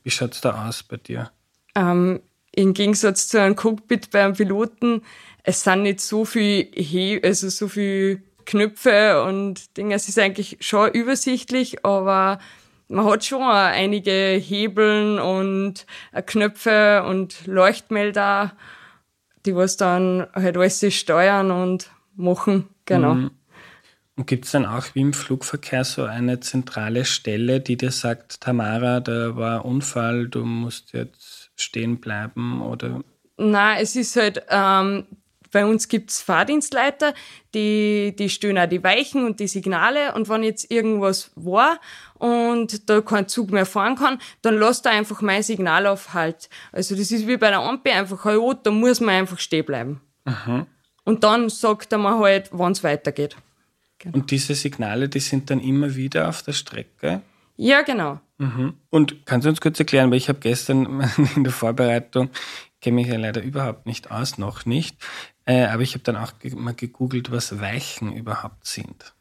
Wie 0.03 0.11
schaut 0.11 0.35
es 0.35 0.41
da 0.41 0.67
aus 0.67 0.83
bei 0.83 0.97
dir? 0.97 1.31
Ähm, 1.75 2.21
Im 2.53 2.75
Gegensatz 2.75 3.29
zu 3.29 3.41
einem 3.41 3.57
Cockpit 3.57 4.11
bei 4.11 4.25
einem 4.25 4.35
Piloten, 4.35 5.03
es 5.43 5.63
sind 5.63 5.83
nicht 5.83 6.01
so 6.01 6.25
viel, 6.25 6.71
He 6.75 7.21
also 7.23 7.49
so 7.49 7.69
viel 7.69 8.23
Knöpfe 8.45 9.23
und 9.25 9.77
Dinge. 9.77 9.95
Es 9.95 10.09
ist 10.09 10.19
eigentlich 10.19 10.59
schon 10.61 10.91
übersichtlich, 10.91 11.85
aber 11.85 12.39
man 12.89 13.07
hat 13.07 13.25
schon 13.25 13.43
einige 13.43 14.11
Hebeln 14.11 15.19
und 15.19 15.87
Knöpfe 16.27 17.05
und 17.07 17.47
Leuchtmelder, 17.47 18.53
die 19.47 19.55
was 19.55 19.77
dann 19.77 20.27
halt 20.35 20.57
alles 20.57 20.85
steuern 20.95 21.51
und 21.51 21.91
machen. 22.17 22.69
Genau. 22.85 23.15
Mhm. 23.15 23.31
Und 24.21 24.27
gibt 24.27 24.45
es 24.45 24.51
dann 24.51 24.67
auch 24.67 24.85
wie 24.93 25.01
im 25.01 25.15
Flugverkehr 25.15 25.83
so 25.83 26.05
eine 26.05 26.41
zentrale 26.41 27.07
Stelle, 27.07 27.61
die 27.61 27.79
dir 27.79 27.91
sagt, 27.91 28.43
Tamara, 28.43 29.01
da 29.01 29.35
war 29.35 29.65
Unfall, 29.65 30.29
du 30.29 30.45
musst 30.45 30.93
jetzt 30.93 31.51
stehen 31.57 32.03
bleiben 32.03 32.61
oder? 32.61 33.01
Na, 33.39 33.79
es 33.81 33.97
ist 33.97 34.17
halt, 34.17 34.43
ähm, 34.51 35.07
bei 35.53 35.65
uns 35.65 35.89
gibt's 35.89 36.21
Fahrdienstleiter, 36.21 37.15
die, 37.55 38.15
die 38.15 38.29
stellen 38.29 38.59
auch 38.59 38.69
die 38.69 38.85
Weichen 38.85 39.25
und 39.25 39.41
die 39.41 39.49
Signale 39.49 40.13
und 40.13 40.29
wenn 40.29 40.43
jetzt 40.43 40.71
irgendwas 40.71 41.31
war 41.35 41.81
und 42.19 42.91
da 42.91 43.01
kein 43.01 43.27
Zug 43.27 43.51
mehr 43.51 43.65
fahren 43.65 43.97
kann, 43.97 44.19
dann 44.43 44.59
lasst 44.59 44.85
er 44.85 44.93
einfach 44.93 45.23
mein 45.23 45.43
Signal 45.43 45.87
auf 45.87 46.13
Halt. 46.13 46.51
Also 46.73 46.95
das 46.95 47.11
ist 47.11 47.27
wie 47.27 47.39
bei 47.39 47.49
der 47.49 47.61
Ampel 47.61 47.93
einfach, 47.93 48.27
ja, 48.27 48.55
da 48.63 48.71
muss 48.71 49.01
man 49.01 49.15
einfach 49.15 49.39
stehen 49.39 49.65
bleiben. 49.65 50.03
Aha. 50.27 50.67
Und 51.05 51.25
dann 51.25 51.49
sagt 51.49 51.91
er 51.93 51.99
mir 51.99 52.19
halt, 52.19 52.51
wann's 52.53 52.85
weitergeht. 52.85 53.35
Genau. 54.01 54.17
Und 54.17 54.31
diese 54.31 54.55
Signale, 54.55 55.09
die 55.09 55.21
sind 55.21 55.51
dann 55.51 55.61
immer 55.61 55.95
wieder 55.95 56.29
auf 56.29 56.43
der 56.43 56.55
Strecke? 56.55 57.21
Ja, 57.57 57.83
genau. 57.83 58.19
Mhm. 58.39 58.75
Und 58.89 59.27
kannst 59.27 59.45
du 59.45 59.51
uns 59.51 59.61
kurz 59.61 59.79
erklären, 59.79 60.11
weil 60.11 60.17
ich 60.17 60.31
habe 60.31 60.41
gestern 60.41 61.07
in 61.37 61.45
der 61.45 61.53
Vorbereitung, 61.53 62.31
kenne 62.81 62.97
mich 62.97 63.09
ja 63.09 63.19
leider 63.19 63.43
überhaupt 63.43 63.85
nicht 63.85 64.11
aus, 64.11 64.39
noch 64.39 64.65
nicht, 64.65 64.97
äh, 65.45 65.67
aber 65.67 65.83
ich 65.83 65.93
habe 65.93 66.03
dann 66.03 66.17
auch 66.17 66.33
mal 66.55 66.75
gegoogelt, 66.75 67.31
was 67.31 67.61
Weichen 67.61 68.17
überhaupt 68.17 68.67
sind. 68.67 69.15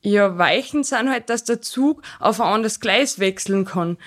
Ja, 0.00 0.38
Weichen 0.38 0.84
sind 0.84 1.10
halt, 1.10 1.28
dass 1.28 1.42
der 1.42 1.60
Zug 1.60 2.02
auf 2.20 2.40
ein 2.40 2.46
anderes 2.46 2.78
Gleis 2.78 3.18
wechseln 3.18 3.64
kann 3.64 3.98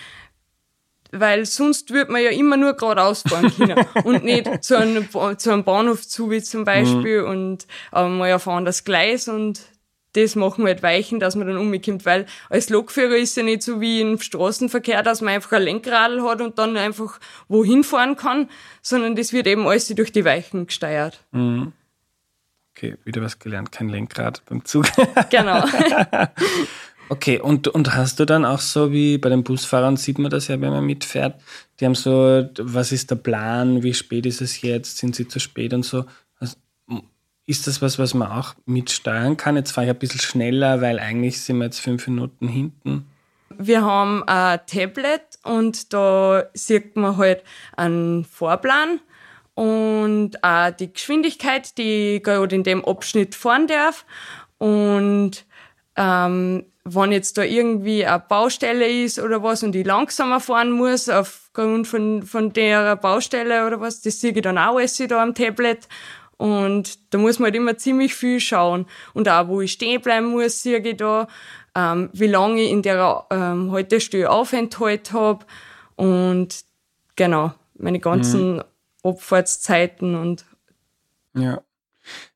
weil 1.12 1.46
sonst 1.46 1.92
würde 1.92 2.12
man 2.12 2.24
ja 2.24 2.30
immer 2.30 2.58
nur 2.58 2.74
geradeaus 2.74 3.24
fahren 3.28 3.54
können 3.54 3.86
und 4.06 4.24
nicht 4.24 4.64
zu 4.64 4.78
einem, 4.78 5.10
zu 5.38 5.52
einem 5.52 5.64
Bahnhof 5.64 6.08
zu, 6.08 6.32
wie 6.32 6.42
zum 6.42 6.64
Beispiel, 6.64 7.24
mhm. 7.24 7.30
und 7.30 7.68
äh, 7.94 8.08
mal 8.08 8.34
auf 8.34 8.48
ein 8.48 8.60
anderes 8.60 8.84
Gleis 8.84 9.28
und 9.28 9.62
das 10.14 10.36
machen 10.36 10.64
wir 10.64 10.74
halt 10.74 10.84
weichen, 10.84 11.20
dass 11.20 11.36
man 11.36 11.48
dann 11.48 11.58
umkommt, 11.58 12.06
weil 12.06 12.26
als 12.50 12.70
Lokführer 12.70 13.16
ist 13.16 13.38
ja 13.38 13.44
nicht 13.44 13.64
so 13.64 13.80
wie 13.80 14.02
im 14.02 14.20
Straßenverkehr, 14.20 15.04
dass 15.04 15.22
man 15.22 15.34
einfach 15.34 15.54
ein 15.54 15.64
Lenkradl 15.64 16.22
hat 16.24 16.42
und 16.42 16.58
dann 16.58 16.78
einfach 16.78 17.20
wohin 17.48 17.84
fahren 17.84 18.16
kann, 18.16 18.50
sondern 18.82 19.16
das 19.16 19.34
wird 19.34 19.48
eben 19.48 19.68
alles 19.68 19.88
durch 19.88 20.12
die 20.12 20.26
Weichen 20.26 20.68
gesteuert. 20.68 21.24
Mhm. 21.32 21.74
Okay, 22.76 22.98
wieder 23.04 23.22
was 23.22 23.40
gelernt, 23.40 23.72
kein 23.72 23.90
Lenkrad 23.90 24.44
beim 24.46 24.66
Zug. 24.66 24.86
Genau. 25.30 25.64
okay, 27.10 27.40
und, 27.40 27.68
und 27.68 27.94
hast 27.94 28.20
du 28.20 28.26
dann 28.26 28.46
auch 28.46 28.60
so 28.60 28.92
wie 28.92 29.18
bei 29.18 29.30
den 29.30 29.44
Busfahrern 29.44 29.98
sieht 29.98 30.20
man 30.20 30.32
das 30.32 30.48
ja, 30.48 30.60
wenn 30.60 30.72
man 30.72 30.86
mitfährt, 30.86 31.40
die 31.80 31.86
haben 31.86 31.96
so, 31.96 32.50
was 32.58 32.92
ist 32.92 33.12
der 33.12 33.18
Plan, 33.18 33.84
wie 33.84 33.94
spät 33.94 34.26
ist 34.26 34.42
es 34.42 34.62
jetzt, 34.62 34.98
sind 34.98 35.16
sie 35.16 35.28
zu 35.28 35.40
spät 35.40 35.74
und 35.74 35.84
so. 35.84 36.06
Ist 37.46 37.68
das 37.68 37.82
was, 37.82 38.00
was 38.00 38.14
man 38.14 38.32
auch 38.32 38.54
mitsteuern 38.66 39.36
kann? 39.36 39.56
Jetzt 39.56 39.72
fahre 39.72 39.88
ich 39.88 39.92
ein 39.92 40.00
bisschen 40.00 40.22
schneller, 40.22 40.82
weil 40.82 41.00
eigentlich 41.00 41.42
sind 41.42 41.58
wir 41.58 41.66
jetzt 41.66 41.80
fünf 41.80 42.08
Minuten 42.08 42.48
hinten. 42.48 43.08
Wir 43.58 43.84
haben 43.84 44.24
ein 44.28 44.60
Tablet 44.68 45.22
und 45.44 45.94
da 45.94 46.44
sieht 46.54 46.96
man 46.96 47.18
halt 47.18 47.44
einen 47.76 48.26
Vorplan 48.26 49.00
und 49.56 50.44
auch 50.44 50.72
die 50.72 50.94
Geschwindigkeit, 50.94 51.78
die 51.78 52.22
gerade 52.24 52.56
in 52.56 52.64
dem 52.64 52.86
Abschnitt 52.86 53.36
fahren 53.36 53.68
darf. 53.68 54.06
Und 54.58 55.46
ähm, 55.96 56.66
wenn 56.84 57.12
jetzt 57.12 57.38
da 57.38 57.44
irgendwie 57.44 58.06
eine 58.06 58.20
Baustelle 58.20 58.88
ist 58.88 59.20
oder 59.20 59.44
was 59.44 59.64
und 59.64 59.76
ich 59.76 59.86
langsamer 59.86 60.40
fahren 60.40 60.72
muss 60.72 61.10
aufgrund 61.10 61.88
von, 61.88 62.24
von 62.24 62.54
der 62.54 62.96
Baustelle 62.96 63.68
oder 63.68 63.80
was, 63.80 64.02
das 64.02 64.20
sehe 64.20 64.32
ich 64.32 64.42
dann 64.42 64.58
auch 64.58 64.78
alles 64.78 64.98
da 64.98 65.22
am 65.22 65.36
Tablet. 65.36 65.88
Und 66.42 67.14
da 67.14 67.20
muss 67.20 67.38
man 67.38 67.46
halt 67.46 67.56
immer 67.56 67.78
ziemlich 67.78 68.16
viel 68.16 68.40
schauen. 68.40 68.88
Und 69.14 69.30
auch, 69.30 69.48
wo 69.48 69.62
ich 69.62 69.74
stehen 69.74 70.02
bleiben 70.02 70.32
muss, 70.32 70.64
sehe 70.64 70.80
ich 70.80 70.98
da, 70.98 71.28
ähm, 71.76 72.10
wie 72.14 72.26
lange 72.26 72.64
ich 72.64 72.72
in 72.72 72.82
der 72.82 73.28
ähm, 73.30 73.72
Haltestelle 73.72 74.28
Aufenthalt 74.28 75.14
habe. 75.14 75.46
Und 75.98 76.66
genau, 77.16 77.54
meine 77.76 78.00
ganzen 78.00 78.56
mhm. 78.56 78.64
Abfahrtszeiten 79.04 80.16
und. 80.16 80.46
Ja, 81.36 81.62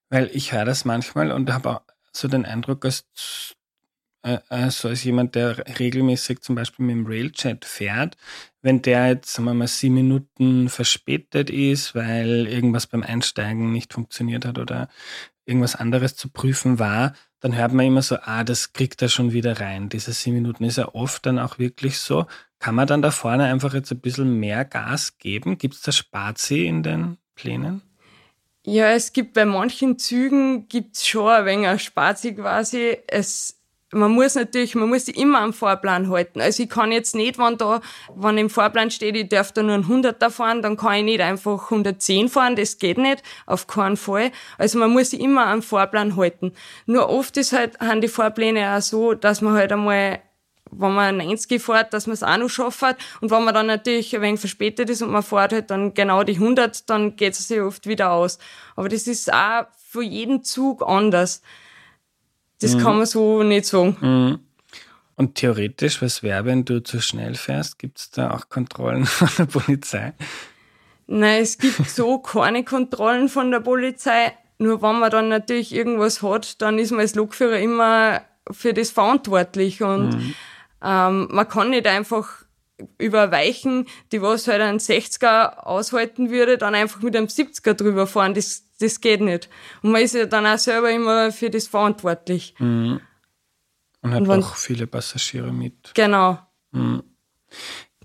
weil 0.10 0.30
ich 0.34 0.54
höre 0.54 0.66
das 0.66 0.86
manchmal 0.86 1.32
und 1.32 1.52
habe 1.52 1.78
auch 1.78 1.82
so 2.12 2.28
den 2.28 2.46
Eindruck, 2.46 2.86
als 2.86 3.06
also 4.50 4.90
als 4.90 5.04
jemand, 5.04 5.36
der 5.36 5.80
regelmäßig 5.80 6.42
zum 6.42 6.56
Beispiel 6.56 6.86
mit 6.86 6.96
dem 6.96 7.06
Railchat 7.06 7.64
fährt, 7.64 8.18
wenn 8.66 8.82
der 8.82 9.10
jetzt, 9.10 9.32
sagen 9.32 9.46
wir 9.46 9.54
mal, 9.54 9.68
sieben 9.68 9.94
Minuten 9.94 10.70
verspätet 10.70 11.52
ist, 11.52 11.94
weil 11.94 12.48
irgendwas 12.48 12.88
beim 12.88 13.04
Einsteigen 13.04 13.72
nicht 13.72 13.94
funktioniert 13.94 14.44
hat 14.44 14.58
oder 14.58 14.90
irgendwas 15.46 15.76
anderes 15.76 16.16
zu 16.16 16.30
prüfen 16.30 16.80
war, 16.80 17.14
dann 17.42 17.56
hört 17.56 17.74
man 17.74 17.86
immer 17.86 18.02
so, 18.02 18.18
ah, 18.24 18.44
das 18.44 18.74
kriegt 18.74 19.04
er 19.04 19.10
schon 19.10 19.34
wieder 19.34 19.60
rein. 19.60 19.90
Diese 19.90 20.14
sieben 20.14 20.38
Minuten 20.38 20.64
ist 20.64 20.80
ja 20.80 20.96
oft 20.96 21.28
dann 21.28 21.38
auch 21.38 21.60
wirklich 21.60 22.00
so. 22.00 22.26
Kann 22.58 22.74
man 22.74 22.88
dann 22.88 23.04
da 23.04 23.12
vorne 23.12 23.44
einfach 23.44 23.76
jetzt 23.76 23.92
ein 23.92 24.00
bisschen 24.00 24.40
mehr 24.40 24.66
Gas 24.66 25.20
geben? 25.20 25.60
Gibt 25.60 25.76
es 25.76 25.82
da 25.82 25.92
Spazi 25.92 26.66
in 26.66 26.82
den 26.82 27.18
Plänen? 27.36 27.84
Ja, 28.66 28.90
es 28.90 29.14
gibt 29.14 29.36
bei 29.36 29.46
manchen 29.46 30.00
Zügen 30.00 30.68
gibt's 30.70 31.06
schon 31.06 31.30
ein 31.30 31.46
wenig 31.46 31.84
Spazi 31.84 32.34
quasi. 32.34 32.98
Es 33.06 33.62
man 33.96 34.12
muss 34.12 34.36
natürlich, 34.36 34.76
man 34.76 34.90
muss 34.90 35.06
sich 35.06 35.18
immer 35.18 35.40
am 35.40 35.54
Fahrplan 35.54 36.10
halten. 36.10 36.42
Also 36.42 36.64
ich 36.64 36.70
kann 36.70 36.92
jetzt 36.92 37.16
nicht, 37.16 37.38
wenn 37.38 37.58
da, 37.58 37.82
wenn 38.16 38.38
im 38.38 38.50
Fahrplan 38.50 38.92
steht, 38.92 39.16
ich 39.16 39.30
darf 39.30 39.52
da 39.52 39.64
nur 39.64 39.76
ein 39.76 39.86
100er 39.86 40.30
fahren, 40.30 40.62
dann 40.62 40.78
kann 40.78 40.96
ich 40.96 41.04
nicht 41.04 41.22
einfach 41.22 41.72
110 41.72 42.30
fahren, 42.30 42.56
das 42.56 42.78
geht 42.78 42.98
nicht, 42.98 43.24
auf 43.46 43.68
keinen 43.68 43.98
Fall. 43.98 44.32
Also 44.58 44.80
man 44.80 44.92
muss 44.92 45.12
sich 45.12 45.22
immer 45.22 45.48
am 45.48 45.62
Fahrplan 45.62 46.16
halten. 46.16 46.54
Nur 46.86 47.10
oft 47.10 47.38
ist 47.38 47.54
halt, 47.54 47.80
haben 47.80 48.02
die 48.02 48.08
Fahrpläne 48.08 48.76
auch 48.76 48.82
so, 48.82 49.14
dass 49.14 49.42
man 49.42 49.54
halt 49.54 49.72
einmal 49.72 50.20
wenn 50.72 50.94
man 50.94 51.18
90 51.18 51.62
fährt, 51.62 51.94
dass 51.94 52.08
man 52.08 52.16
es 52.16 52.24
auch 52.24 52.38
noch 52.38 52.50
schafft. 52.50 52.98
Und 53.22 53.32
wenn 53.32 53.44
man 53.44 53.54
dann 53.54 53.68
natürlich 53.68 54.14
ein 54.16 54.22
wenig 54.22 54.40
verspätet 54.40 54.90
ist 54.90 55.02
und 55.02 55.12
man 55.12 55.24
fährt 55.24 55.54
halt 55.54 55.70
dann 55.70 55.94
genau 55.94 56.24
die 56.24 56.34
100, 56.34 56.90
dann 56.90 57.16
geht 57.16 57.34
es 57.34 57.48
sich 57.48 57.62
oft 57.62 57.88
wieder 57.88 58.12
aus. 58.12 58.40
Aber 58.76 58.90
das 58.90 59.08
ist 59.08 59.32
auch 59.32 59.68
für 59.90 60.04
jeden 60.04 60.44
Zug 60.44 60.84
anders. 60.86 61.42
Das 62.62 62.76
mhm. 62.76 62.80
kann 62.80 62.98
man 62.98 63.06
so 63.06 63.44
nicht 63.44 63.66
sagen. 63.66 63.98
Mhm. 64.00 64.40
Und 65.16 65.36
theoretisch, 65.36 66.02
was 66.02 66.24
wäre, 66.24 66.46
wenn 66.46 66.66
du 66.66 66.84
zu 66.84 67.02
schnell 67.02 67.36
fährst? 67.36 67.80
Gibt 67.80 68.00
es 68.00 68.12
da 68.12 68.32
auch 68.32 68.50
Kontrollen 68.50 69.06
von 69.06 69.30
der 69.38 69.46
Polizei? 69.46 70.14
Nein, 71.08 71.42
es 71.42 71.58
gibt 71.58 71.90
so 71.90 72.20
keine 72.20 72.64
Kontrollen 72.64 73.30
von 73.30 73.52
der 73.52 73.62
Polizei. 73.62 74.34
Nur 74.58 74.82
wenn 74.82 75.00
man 75.00 75.12
dann 75.12 75.30
natürlich 75.30 75.74
irgendwas 75.74 76.22
hat, 76.22 76.62
dann 76.62 76.80
ist 76.80 76.92
man 76.92 77.02
als 77.02 77.16
Lokführer 77.16 77.60
immer 77.60 78.22
für 78.52 78.74
das 78.74 78.92
verantwortlich. 78.92 79.82
Und 79.84 80.10
mhm. 80.10 80.34
ähm, 80.84 81.28
man 81.32 81.48
kann 81.48 81.70
nicht 81.70 81.88
einfach 81.88 82.46
über 82.98 83.32
Weichen, 83.32 83.88
die 84.12 84.22
was 84.22 84.48
halt 84.48 84.62
ein 84.62 84.80
60er 84.80 85.60
aushalten 85.60 86.30
würde, 86.30 86.58
dann 86.58 86.76
einfach 86.76 87.02
mit 87.02 87.16
einem 87.16 87.28
70er 87.28 87.74
drüber 87.74 88.06
fahren. 88.06 88.34
Das, 88.34 88.65
das 88.80 89.02
geht 89.02 89.22
nicht. 89.22 89.50
Und 89.82 89.92
man 89.92 90.02
ist 90.02 90.16
ja 90.16 90.26
dann 90.26 90.46
auch 90.46 90.58
selber 90.58 90.92
immer 90.92 91.32
für 91.32 91.50
das 91.50 91.68
verantwortlich. 91.68 92.56
Mhm. 92.60 93.00
Und 94.02 94.14
hat 94.14 94.22
Und 94.22 94.28
wenn, 94.28 94.44
auch 94.44 94.56
viele 94.56 94.88
Passagiere 94.88 95.52
mit. 95.52 95.92
Genau. 95.96 96.40
Mhm. 96.72 97.04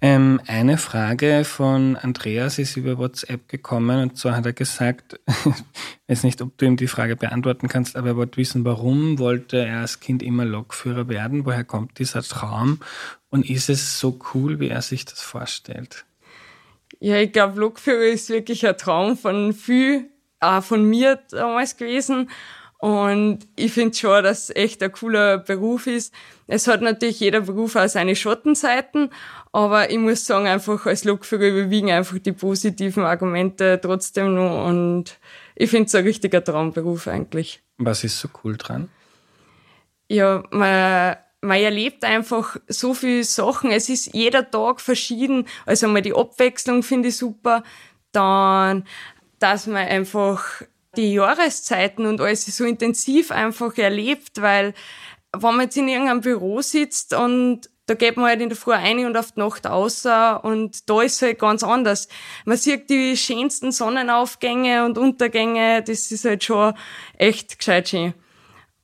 Ähm, 0.03 0.41
eine 0.47 0.79
Frage 0.79 1.45
von 1.45 1.97
Andreas 1.97 2.59
ist 2.59 2.77
über 2.77 2.97
WhatsApp 2.97 3.49
gekommen 3.49 4.01
und 4.01 4.17
zwar 4.17 4.35
hat 4.35 4.47
er 4.47 4.55
gesagt, 4.55 5.21
ich 5.27 5.35
weiß 6.09 6.23
nicht, 6.23 6.41
ob 6.41 6.57
du 6.57 6.65
ihm 6.65 6.79
die 6.79 6.87
Frage 6.87 7.17
beantworten 7.17 7.69
kannst, 7.69 7.97
aber 7.97 8.09
er 8.09 8.17
wollte 8.17 8.39
wissen, 8.39 8.65
warum 8.65 9.19
wollte 9.19 9.59
er 9.59 9.81
als 9.81 10.01
Kind 10.01 10.23
immer 10.23 10.47
Lokführer 10.47 11.09
werden? 11.09 11.45
Woher 11.45 11.65
kommt 11.65 11.99
dieser 11.99 12.23
Traum? 12.23 12.81
Und 13.29 13.49
ist 13.49 13.69
es 13.69 13.99
so 13.99 14.19
cool, 14.33 14.59
wie 14.59 14.69
er 14.69 14.81
sich 14.81 15.05
das 15.05 15.21
vorstellt? 15.21 16.07
Ja, 16.99 17.17
ich 17.17 17.33
glaube, 17.33 17.61
Lokführer 17.61 18.07
ist 18.07 18.31
wirklich 18.31 18.67
ein 18.67 18.79
Traum 18.79 19.19
von 19.19 19.53
viel, 19.53 20.09
auch 20.41 20.63
von 20.63 20.85
mir 20.85 21.21
damals 21.31 21.77
gewesen. 21.77 22.31
Und 22.79 23.41
ich 23.57 23.73
finde 23.73 23.95
schon, 23.95 24.25
dass 24.25 24.49
es 24.49 24.57
echt 24.57 24.83
ein 24.83 24.91
cooler 24.91 25.37
Beruf 25.37 25.87
ist. 25.87 26.15
Es 26.47 26.67
hat 26.67 26.81
natürlich 26.81 27.21
jeder 27.21 27.43
Beruf 27.43 27.77
auch 27.77 27.89
seine 27.89 28.17
Schattenseiten, 28.17 29.11
aber 29.53 29.91
ich 29.91 29.99
muss 29.99 30.25
sagen, 30.25 30.47
einfach 30.47 30.87
als 30.87 31.05
Lokführer 31.05 31.49
überwiegen 31.49 31.91
einfach 31.91 32.19
die 32.19 32.33
positiven 32.33 33.05
Argumente 33.05 33.79
trotzdem 33.83 34.35
noch 34.35 34.67
und 34.67 35.19
ich 35.57 35.69
finde 35.69 35.89
es 35.89 35.95
ein 35.95 36.05
richtiger 36.05 36.43
Traumberuf 36.43 37.07
eigentlich. 37.07 37.63
Was 37.77 38.03
ist 38.03 38.19
so 38.19 38.29
cool 38.43 38.57
dran? 38.57 38.89
Ja, 40.09 40.43
man, 40.51 41.17
man 41.43 41.59
erlebt 41.59 42.03
einfach 42.03 42.57
so 42.67 42.95
viele 42.95 43.25
Sachen. 43.25 43.71
Es 43.71 43.91
ist 43.91 44.15
jeder 44.15 44.51
Tag 44.51 44.81
verschieden. 44.81 45.47
Also 45.67 45.87
mal 45.87 46.03
die 46.03 46.15
Abwechslung 46.15 46.83
finde 46.83 47.09
ich 47.09 47.17
super. 47.19 47.63
Dann, 48.13 48.85
dass 49.41 49.67
man 49.67 49.89
einfach 49.89 50.63
die 50.97 51.15
Jahreszeiten 51.15 52.07
und 52.07 52.21
alles 52.21 52.45
so 52.47 52.65
intensiv 52.65 53.31
einfach 53.31 53.77
erlebt, 53.79 54.41
weil 54.41 54.75
wenn 55.33 55.57
man 55.57 55.63
jetzt 55.63 55.77
in 55.77 55.89
irgendeinem 55.89 56.21
Büro 56.21 56.61
sitzt 56.61 57.15
und 57.15 57.69
da 57.87 57.95
geht 57.95 58.17
man 58.17 58.27
halt 58.27 58.41
in 58.41 58.49
der 58.49 58.57
Früh 58.57 58.73
ein 58.73 59.05
und 59.05 59.17
auf 59.17 59.33
die 59.33 59.41
Nacht 59.41 59.67
außer 59.67 60.45
und 60.45 60.89
da 60.89 61.03
ist 61.03 61.23
halt 61.23 61.41
ganz 61.41 61.65
anders. 61.65 62.09
Man 62.45 62.57
sieht 62.57 62.89
die 62.89 63.17
schönsten 63.17 63.73
Sonnenaufgänge 63.73 64.85
und 64.85 64.97
Untergänge, 64.97 65.83
das 65.83 66.13
ist 66.13 66.25
halt 66.25 66.45
schon 66.45 66.75
echt 67.19 67.59
gescheit 67.59 67.89
schön. 67.89 68.15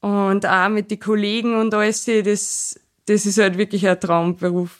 Und 0.00 0.44
auch 0.46 0.68
mit 0.68 0.90
den 0.90 0.98
Kollegen 0.98 1.54
und 1.56 1.72
alles, 1.72 2.04
das, 2.04 2.80
das 3.06 3.26
ist 3.26 3.38
halt 3.38 3.58
wirklich 3.58 3.86
ein 3.86 4.00
Traumberuf 4.00 4.76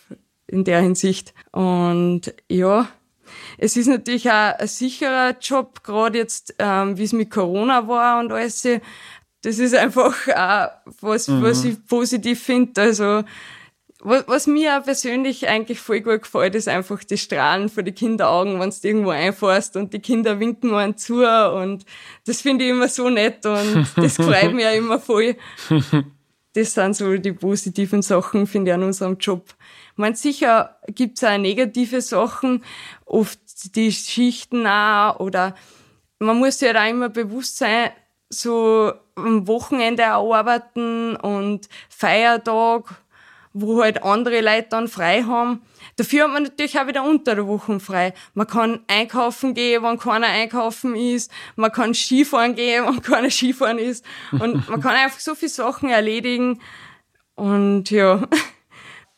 in 0.49 0.64
der 0.64 0.80
Hinsicht. 0.80 1.33
Und 1.52 2.35
ja, 2.49 2.88
es 3.58 3.76
ist 3.76 3.86
natürlich 3.86 4.30
auch 4.30 4.58
ein 4.58 4.68
sicherer 4.68 5.36
Job, 5.40 5.82
gerade 5.82 6.18
jetzt, 6.18 6.54
ähm, 6.58 6.98
wie 6.98 7.04
es 7.04 7.12
mit 7.12 7.30
Corona 7.30 7.88
war 7.88 8.20
und 8.20 8.32
alles. 8.32 8.66
Das 9.42 9.58
ist 9.58 9.75
einfach 9.75 10.14
auch 10.28 10.68
was, 11.00 11.28
mhm. 11.28 11.42
was 11.42 11.64
ich 11.64 11.84
positiv 11.86 12.42
finde. 12.42 12.80
Also, 12.80 13.22
was, 14.00 14.28
was 14.28 14.46
mir 14.46 14.78
auch 14.78 14.84
persönlich 14.84 15.48
eigentlich 15.48 15.80
voll 15.80 16.00
gut 16.00 16.22
gefällt, 16.22 16.54
ist 16.54 16.68
einfach 16.68 17.02
die 17.02 17.18
Strahlen 17.18 17.68
vor 17.68 17.82
die 17.82 17.92
Kinderaugen, 17.92 18.60
wenn 18.60 18.70
du 18.70 18.76
irgendwo 18.82 19.10
einfahrst 19.10 19.76
und 19.76 19.92
die 19.92 20.00
Kinder 20.00 20.38
winken 20.38 20.75
einen 20.75 20.96
zu 20.96 21.25
und 21.25 21.84
das 22.26 22.40
finde 22.42 22.64
ich 22.64 22.70
immer 22.70 22.88
so 22.88 23.08
nett 23.08 23.46
und 23.46 23.86
das 23.96 24.16
freut 24.16 24.52
mich 24.52 24.66
auch 24.66 24.75
immer 24.75 25.00
voll. 25.00 25.36
Das 26.52 26.72
sind 26.72 26.96
so 26.96 27.16
die 27.16 27.32
positiven 27.32 28.00
Sachen, 28.02 28.46
finde 28.46 28.70
ich, 28.70 28.75
an 28.75 28.82
unserem 28.82 29.18
Job. 29.18 29.54
Man 29.96 30.14
sicher 30.14 30.76
gibt's 30.88 31.24
auch 31.24 31.38
negative 31.38 32.00
Sachen, 32.00 32.62
oft 33.04 33.40
die 33.74 33.90
Schichten 33.90 34.66
auch, 34.66 35.20
oder 35.20 35.54
man 36.18 36.38
muss 36.38 36.58
sich 36.58 36.68
halt 36.68 36.78
auch 36.78 36.90
immer 36.90 37.08
bewusst 37.08 37.56
sein, 37.58 37.90
so 38.28 38.92
am 39.14 39.46
Wochenende 39.46 40.06
arbeiten 40.06 41.16
und 41.16 41.68
Feiertag, 41.88 42.84
wo 43.52 43.82
halt 43.82 44.02
andere 44.02 44.42
Leute 44.42 44.68
dann 44.70 44.88
frei 44.88 45.22
haben. 45.22 45.62
Dafür 45.96 46.24
hat 46.24 46.32
man 46.32 46.42
natürlich 46.42 46.78
auch 46.78 46.86
wieder 46.86 47.02
unter 47.02 47.34
der 47.34 47.46
Woche 47.46 47.80
frei. 47.80 48.12
Man 48.34 48.46
kann 48.46 48.80
einkaufen 48.86 49.54
gehen, 49.54 49.82
wenn 49.82 49.98
keiner 49.98 50.26
einkaufen 50.26 50.94
ist. 50.94 51.30
Man 51.54 51.72
kann 51.72 51.94
Skifahren 51.94 52.54
gehen, 52.54 52.84
wenn 52.86 53.00
keiner 53.00 53.30
Skifahren 53.30 53.78
ist. 53.78 54.04
Und 54.32 54.68
man 54.68 54.80
kann 54.82 54.94
einfach 54.94 55.20
so 55.20 55.34
viele 55.34 55.48
Sachen 55.48 55.88
erledigen. 55.88 56.60
Und 57.34 57.90
ja, 57.90 58.22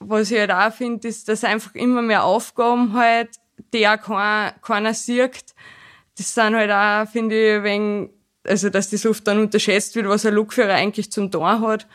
was 0.00 0.30
ich 0.30 0.38
halt 0.38 0.52
auch 0.52 0.72
finde, 0.72 1.08
ist, 1.08 1.28
dass 1.28 1.44
einfach 1.44 1.74
immer 1.74 2.02
mehr 2.02 2.24
Aufgaben 2.24 2.92
halt, 2.94 3.30
die 3.72 3.86
auch 3.88 4.00
keiner, 4.00 4.54
keiner 4.62 4.94
sieht. 4.94 5.54
Das 6.16 6.34
sind 6.34 6.54
halt 6.56 6.70
auch, 6.70 7.10
finde 7.10 7.56
ich, 7.56 7.62
wenn, 7.62 8.10
also, 8.44 8.70
dass 8.70 8.90
das 8.90 9.06
oft 9.06 9.26
dann 9.26 9.40
unterschätzt 9.40 9.94
wird, 9.96 10.08
was 10.08 10.26
ein 10.26 10.34
Lokführer 10.34 10.74
eigentlich 10.74 11.10
zum 11.12 11.30
Tor 11.30 11.60
hat. 11.60 11.86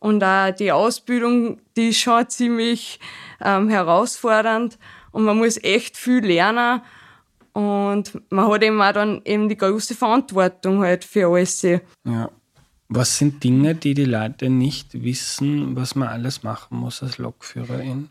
Und 0.00 0.22
auch 0.22 0.50
die 0.52 0.70
Ausbildung, 0.70 1.60
die 1.76 1.88
ist 1.88 2.00
schon 2.00 2.28
ziemlich 2.28 3.00
ähm, 3.40 3.68
herausfordernd 3.68 4.78
und 5.10 5.24
man 5.24 5.38
muss 5.38 5.62
echt 5.62 5.96
viel 5.96 6.24
lernen. 6.24 6.82
Und 7.52 8.20
man 8.30 8.48
hat 8.48 8.62
eben 8.62 8.80
auch 8.80 8.92
dann 8.92 9.22
eben 9.24 9.48
die 9.48 9.56
große 9.56 9.96
Verantwortung 9.96 10.82
halt 10.82 11.04
für 11.04 11.28
alles. 11.28 11.62
Ja. 11.62 11.80
Was 12.88 13.18
sind 13.18 13.44
Dinge, 13.44 13.74
die 13.74 13.92
die 13.92 14.06
Leute 14.06 14.48
nicht 14.48 15.02
wissen, 15.02 15.76
was 15.76 15.94
man 15.94 16.08
alles 16.08 16.42
machen 16.42 16.78
muss 16.78 17.02
als 17.02 17.18
Lokführerin? 17.18 18.08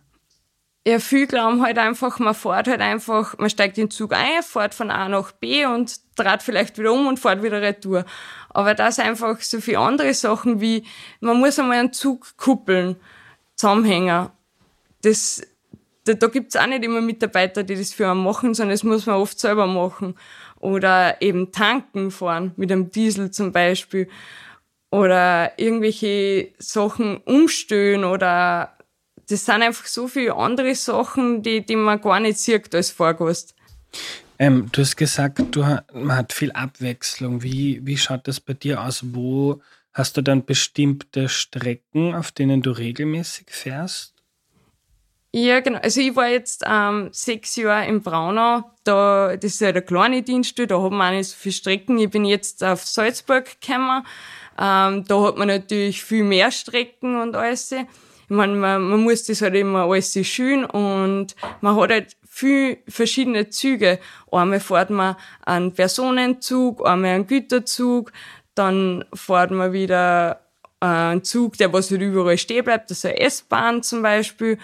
Ja, 0.88 1.00
viel 1.00 1.28
glauben 1.28 1.64
halt 1.64 1.78
einfach, 1.80 2.20
man 2.20 2.34
fährt 2.34 2.68
halt 2.68 2.80
einfach, 2.80 3.38
man 3.38 3.50
steigt 3.50 3.78
in 3.78 3.86
den 3.86 3.92
Zug 3.92 4.14
ein, 4.14 4.42
fährt 4.42 4.74
von 4.74 4.90
A 4.90 5.10
nach 5.10 5.34
B 5.34 5.66
und 5.66 6.00
dreht 6.16 6.44
vielleicht 6.44 6.78
wieder 6.78 6.94
um 6.94 7.08
und 7.08 7.20
fährt 7.20 7.44
wieder 7.44 7.62
retour. 7.62 8.06
Aber 8.52 8.74
das 8.74 8.98
einfach 8.98 9.42
so 9.42 9.60
viele 9.60 9.80
andere 9.80 10.14
Sachen 10.14 10.62
wie, 10.62 10.86
man 11.20 11.40
muss 11.40 11.60
einmal 11.60 11.80
einen 11.80 11.92
Zug 11.92 12.38
kuppeln, 12.38 12.96
zusammenhängen. 13.56 14.30
Das, 15.02 15.42
da, 16.06 16.14
da 16.14 16.28
gibt's 16.28 16.56
auch 16.56 16.68
nicht 16.68 16.86
immer 16.86 17.02
Mitarbeiter, 17.02 17.64
die 17.64 17.76
das 17.76 17.94
für 17.94 18.10
einen 18.10 18.24
machen, 18.24 18.54
sondern 18.54 18.76
das 18.76 18.84
muss 18.86 19.08
man 19.08 19.18
oft 19.18 19.40
selber 19.40 19.68
machen. 19.68 20.16
Oder 20.60 21.22
eben 21.22 21.52
tanken 21.52 22.12
fahren, 22.12 22.54
mit 22.56 22.72
einem 22.72 22.92
Diesel 22.92 23.32
zum 23.32 23.52
Beispiel. 23.52 24.08
Oder 24.90 25.60
irgendwelche 25.60 26.54
Sachen 26.60 27.18
umstellen 27.18 28.04
oder 28.06 28.78
das 29.30 29.46
sind 29.46 29.62
einfach 29.62 29.86
so 29.86 30.08
viele 30.08 30.36
andere 30.36 30.74
Sachen, 30.76 31.44
die, 31.44 31.66
die 31.66 31.76
man 31.76 32.00
gar 32.00 32.20
nicht 32.20 32.40
sieht 32.40 32.74
als 32.74 32.92
Fahrgast. 32.92 33.56
Ähm, 34.40 34.70
du 34.72 34.82
hast 34.82 34.96
gesagt, 34.96 35.42
du, 35.52 35.62
man 35.94 36.16
hat 36.16 36.32
viel 36.32 36.52
Abwechslung. 36.52 37.44
Wie, 37.44 37.86
wie 37.86 37.98
schaut 37.98 38.28
das 38.28 38.40
bei 38.40 38.54
dir 38.54 38.82
aus? 38.82 39.02
Wo 39.14 39.62
hast 39.94 40.16
du 40.16 40.22
dann 40.22 40.46
bestimmte 40.46 41.28
Strecken, 41.28 42.16
auf 42.16 42.32
denen 42.32 42.62
du 42.62 42.72
regelmäßig 42.72 43.48
fährst? 43.50 44.14
Ja, 45.40 45.60
genau. 45.60 45.78
Also 45.84 46.02
ich 46.02 46.16
war 46.16 46.30
jetzt 46.30 46.64
ähm, 46.66 47.10
sechs 47.12 47.58
Jahre 47.58 47.86
in 47.86 48.02
Braunau. 48.02 48.72
Da, 48.84 49.38
das 49.38 49.54
ist 49.54 49.62
ja 49.62 49.72
der 49.72 49.84
kleine 49.84 50.24
Dienststelle, 50.24 50.68
da 50.68 50.80
haben 50.80 50.98
wir 50.98 51.06
auch 51.06 51.12
nicht 51.12 51.30
so 51.30 51.36
viele 51.38 51.54
Strecken. 51.54 52.00
Ich 52.00 52.10
bin 52.10 52.26
jetzt 52.26 52.64
auf 52.64 52.84
Salzburg 52.84 53.46
gekommen. 53.62 54.04
Ähm, 54.58 55.06
da 55.08 55.22
hat 55.22 55.38
man 55.38 55.50
natürlich 55.50 56.04
viel 56.04 56.24
mehr 56.24 56.50
Strecken 56.50 57.22
und 57.22 57.36
alles. 57.36 57.72
Ich 57.72 57.86
meine, 58.30 58.56
man, 58.56 58.82
man 58.82 59.02
muss 59.02 59.26
das 59.26 59.44
halt 59.44 59.54
immer 59.54 59.84
alles 59.84 60.18
schön 60.28 60.66
und 60.66 61.36
man 61.62 61.76
hat 61.76 61.92
halt 61.92 62.18
viel 62.28 62.80
verschiedene 62.88 63.50
Züge. 63.50 64.00
Einmal 64.32 64.60
fährt 64.60 64.90
man 64.90 65.18
einen 65.46 65.72
Personenzug, 65.72 66.84
einmal 66.84 67.12
einen 67.12 67.28
Güterzug, 67.28 68.12
dann 68.56 69.06
fährt 69.14 69.52
man 69.52 69.72
wieder 69.72 70.42
einen 70.80 71.24
Zug, 71.24 71.58
der 71.58 71.72
was 71.74 71.92
halt 71.92 72.02
überall 72.02 72.40
stehen 72.40 72.66
bleibt, 72.66 72.90
das 72.90 73.00
ist 73.00 73.06
eine 73.06 73.20
S-Bahn 73.20 73.84
zum 73.84 74.02
Beispiel. 74.02 74.58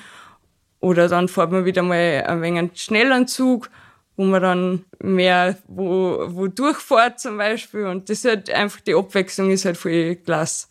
Oder 0.83 1.07
dann 1.07 1.29
fährt 1.29 1.53
man 1.53 1.63
wieder 1.63 1.81
mal 1.81 2.25
ein 2.27 2.41
wenig 2.41 2.91
einen 2.91 3.27
Zug, 3.27 3.69
wo 4.17 4.25
man 4.25 4.41
dann 4.41 4.85
mehr 4.99 5.57
wo, 5.65 6.25
wo 6.27 6.47
durchfährt 6.47 7.21
zum 7.21 7.37
Beispiel. 7.37 7.85
Und 7.85 8.09
das 8.09 8.17
ist 8.17 8.25
halt 8.25 8.49
einfach, 8.49 8.81
die 8.81 8.93
Abwechslung 8.93 9.49
ist 9.49 9.63
halt 9.63 9.77
voll 9.77 10.17
klasse. 10.17 10.67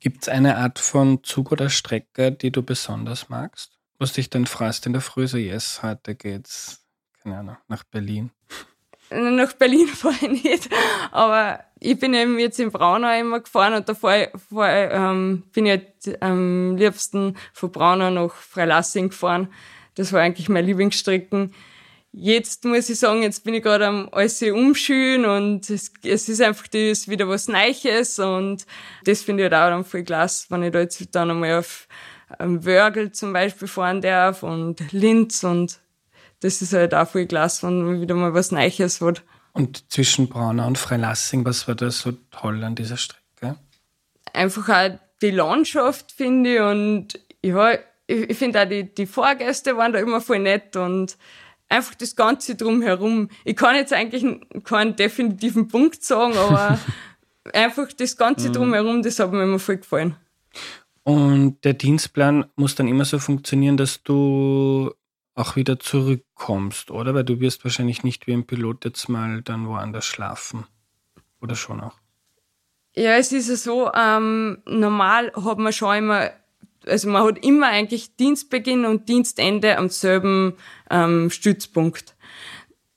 Gibt 0.00 0.24
es 0.24 0.28
eine 0.28 0.56
Art 0.56 0.80
von 0.80 1.22
Zug 1.22 1.52
oder 1.52 1.70
Strecke, 1.70 2.32
die 2.32 2.50
du 2.50 2.64
besonders 2.64 3.28
magst? 3.28 3.78
Was 4.00 4.14
dich 4.14 4.30
dann 4.30 4.46
freust 4.46 4.84
in 4.86 4.92
der 4.94 5.00
Früh 5.00 5.28
so, 5.28 5.36
yes, 5.36 5.80
heute 5.84 6.16
geht's, 6.16 6.84
keine 7.22 7.38
Ahnung, 7.38 7.56
nach 7.68 7.84
Berlin. 7.84 8.32
Nach 9.10 9.52
Berlin 9.52 9.86
fahre 9.94 10.14
ich 10.20 10.44
nicht, 10.44 10.68
aber 11.12 11.60
ich 11.78 11.98
bin 11.98 12.14
eben 12.14 12.38
jetzt 12.38 12.58
in 12.58 12.72
Braunau 12.72 13.18
immer 13.18 13.40
gefahren 13.40 13.74
und 13.74 13.88
da 13.88 13.94
fahr, 13.94 14.28
fahr, 14.50 14.90
ähm, 14.90 15.44
bin 15.52 15.66
ich 15.66 15.72
halt 15.72 16.22
am 16.22 16.76
liebsten 16.76 17.36
von 17.52 17.70
Braunau 17.70 18.10
nach 18.10 18.34
Freilassing 18.34 19.10
gefahren. 19.10 19.48
Das 19.94 20.12
war 20.12 20.20
eigentlich 20.20 20.48
mein 20.48 20.64
Lieblingsstrecken. 20.64 21.54
Jetzt 22.12 22.64
muss 22.64 22.88
ich 22.88 22.98
sagen, 22.98 23.22
jetzt 23.22 23.44
bin 23.44 23.52
ich 23.52 23.62
gerade 23.62 23.86
am 23.86 24.08
alles 24.10 24.40
umschülen 24.40 25.26
und 25.26 25.68
es, 25.68 25.92
es 26.02 26.30
ist 26.30 26.40
einfach 26.40 26.66
das 26.66 27.08
wieder 27.08 27.28
was 27.28 27.46
Neues 27.46 28.18
und 28.18 28.64
das 29.04 29.20
finde 29.20 29.44
ich 29.44 29.52
halt 29.52 29.62
auch 29.62 29.76
dann 29.76 29.84
voll 29.84 30.02
klasse, 30.02 30.46
wenn 30.48 30.62
ich 30.62 30.72
da 30.72 30.80
jetzt 30.80 31.14
dann 31.14 31.30
einmal 31.30 31.58
auf 31.58 31.88
ähm, 32.40 32.64
Wörgl 32.64 33.12
zum 33.12 33.34
Beispiel 33.34 33.68
fahren 33.68 34.00
darf 34.00 34.42
und 34.42 34.92
Linz 34.92 35.44
und 35.44 35.78
das 36.40 36.62
ist 36.62 36.72
halt 36.72 36.94
auch 36.94 37.08
voll 37.08 37.26
klasse, 37.26 37.66
wenn 37.66 37.82
man 37.82 38.00
wieder 38.00 38.14
mal 38.14 38.34
was 38.34 38.52
Neues 38.52 39.00
hat. 39.00 39.22
Und 39.52 39.90
zwischen 39.90 40.28
Braunau 40.28 40.66
und 40.66 40.78
Freilassing, 40.78 41.44
was 41.44 41.66
war 41.66 41.74
da 41.74 41.90
so 41.90 42.12
toll 42.30 42.62
an 42.62 42.74
dieser 42.74 42.98
Strecke? 42.98 43.56
Einfach 44.32 44.68
auch 44.68 44.98
die 45.22 45.30
Landschaft, 45.30 46.12
finde 46.12 46.54
ich, 46.54 46.60
und 46.60 47.08
ja, 47.42 47.78
ich, 48.06 48.36
finde 48.36 48.62
auch 48.62 48.68
die, 48.68 48.94
die 48.94 49.06
Fahrgäste 49.06 49.76
waren 49.76 49.92
da 49.92 49.98
immer 49.98 50.20
voll 50.20 50.40
nett 50.40 50.76
und 50.76 51.16
einfach 51.68 51.94
das 51.94 52.16
Ganze 52.16 52.54
drumherum. 52.54 53.30
Ich 53.44 53.56
kann 53.56 53.76
jetzt 53.76 53.92
eigentlich 53.92 54.24
keinen 54.64 54.94
definitiven 54.94 55.68
Punkt 55.68 56.04
sagen, 56.04 56.36
aber 56.36 56.78
einfach 57.52 57.88
das 57.92 58.16
Ganze 58.16 58.48
mhm. 58.48 58.52
drumherum, 58.52 59.02
das 59.02 59.18
hat 59.18 59.32
mir 59.32 59.44
immer 59.44 59.58
voll 59.58 59.78
gefallen. 59.78 60.16
Und 61.02 61.64
der 61.64 61.74
Dienstplan 61.74 62.46
muss 62.56 62.74
dann 62.74 62.88
immer 62.88 63.04
so 63.04 63.18
funktionieren, 63.18 63.76
dass 63.76 64.02
du 64.02 64.92
auch 65.36 65.54
wieder 65.54 65.78
zurückkommst, 65.78 66.90
oder? 66.90 67.14
Weil 67.14 67.24
du 67.24 67.38
wirst 67.38 67.62
wahrscheinlich 67.62 68.02
nicht 68.02 68.26
wie 68.26 68.32
ein 68.32 68.46
Pilot 68.46 68.84
jetzt 68.84 69.08
mal 69.08 69.42
dann 69.42 69.68
woanders 69.68 70.06
schlafen. 70.06 70.66
Oder 71.40 71.54
schon 71.54 71.80
auch? 71.80 71.94
Ja, 72.96 73.16
es 73.16 73.30
ist 73.30 73.50
ja 73.50 73.56
so, 73.56 73.92
ähm, 73.92 74.62
normal 74.64 75.30
hat 75.36 75.58
man 75.58 75.72
schon 75.72 75.96
immer, 75.96 76.30
also 76.86 77.08
man 77.10 77.22
hat 77.22 77.44
immer 77.44 77.68
eigentlich 77.68 78.16
Dienstbeginn 78.16 78.86
und 78.86 79.08
Dienstende 79.10 79.76
am 79.76 79.90
selben 79.90 80.54
ähm, 80.90 81.28
Stützpunkt. 81.28 82.16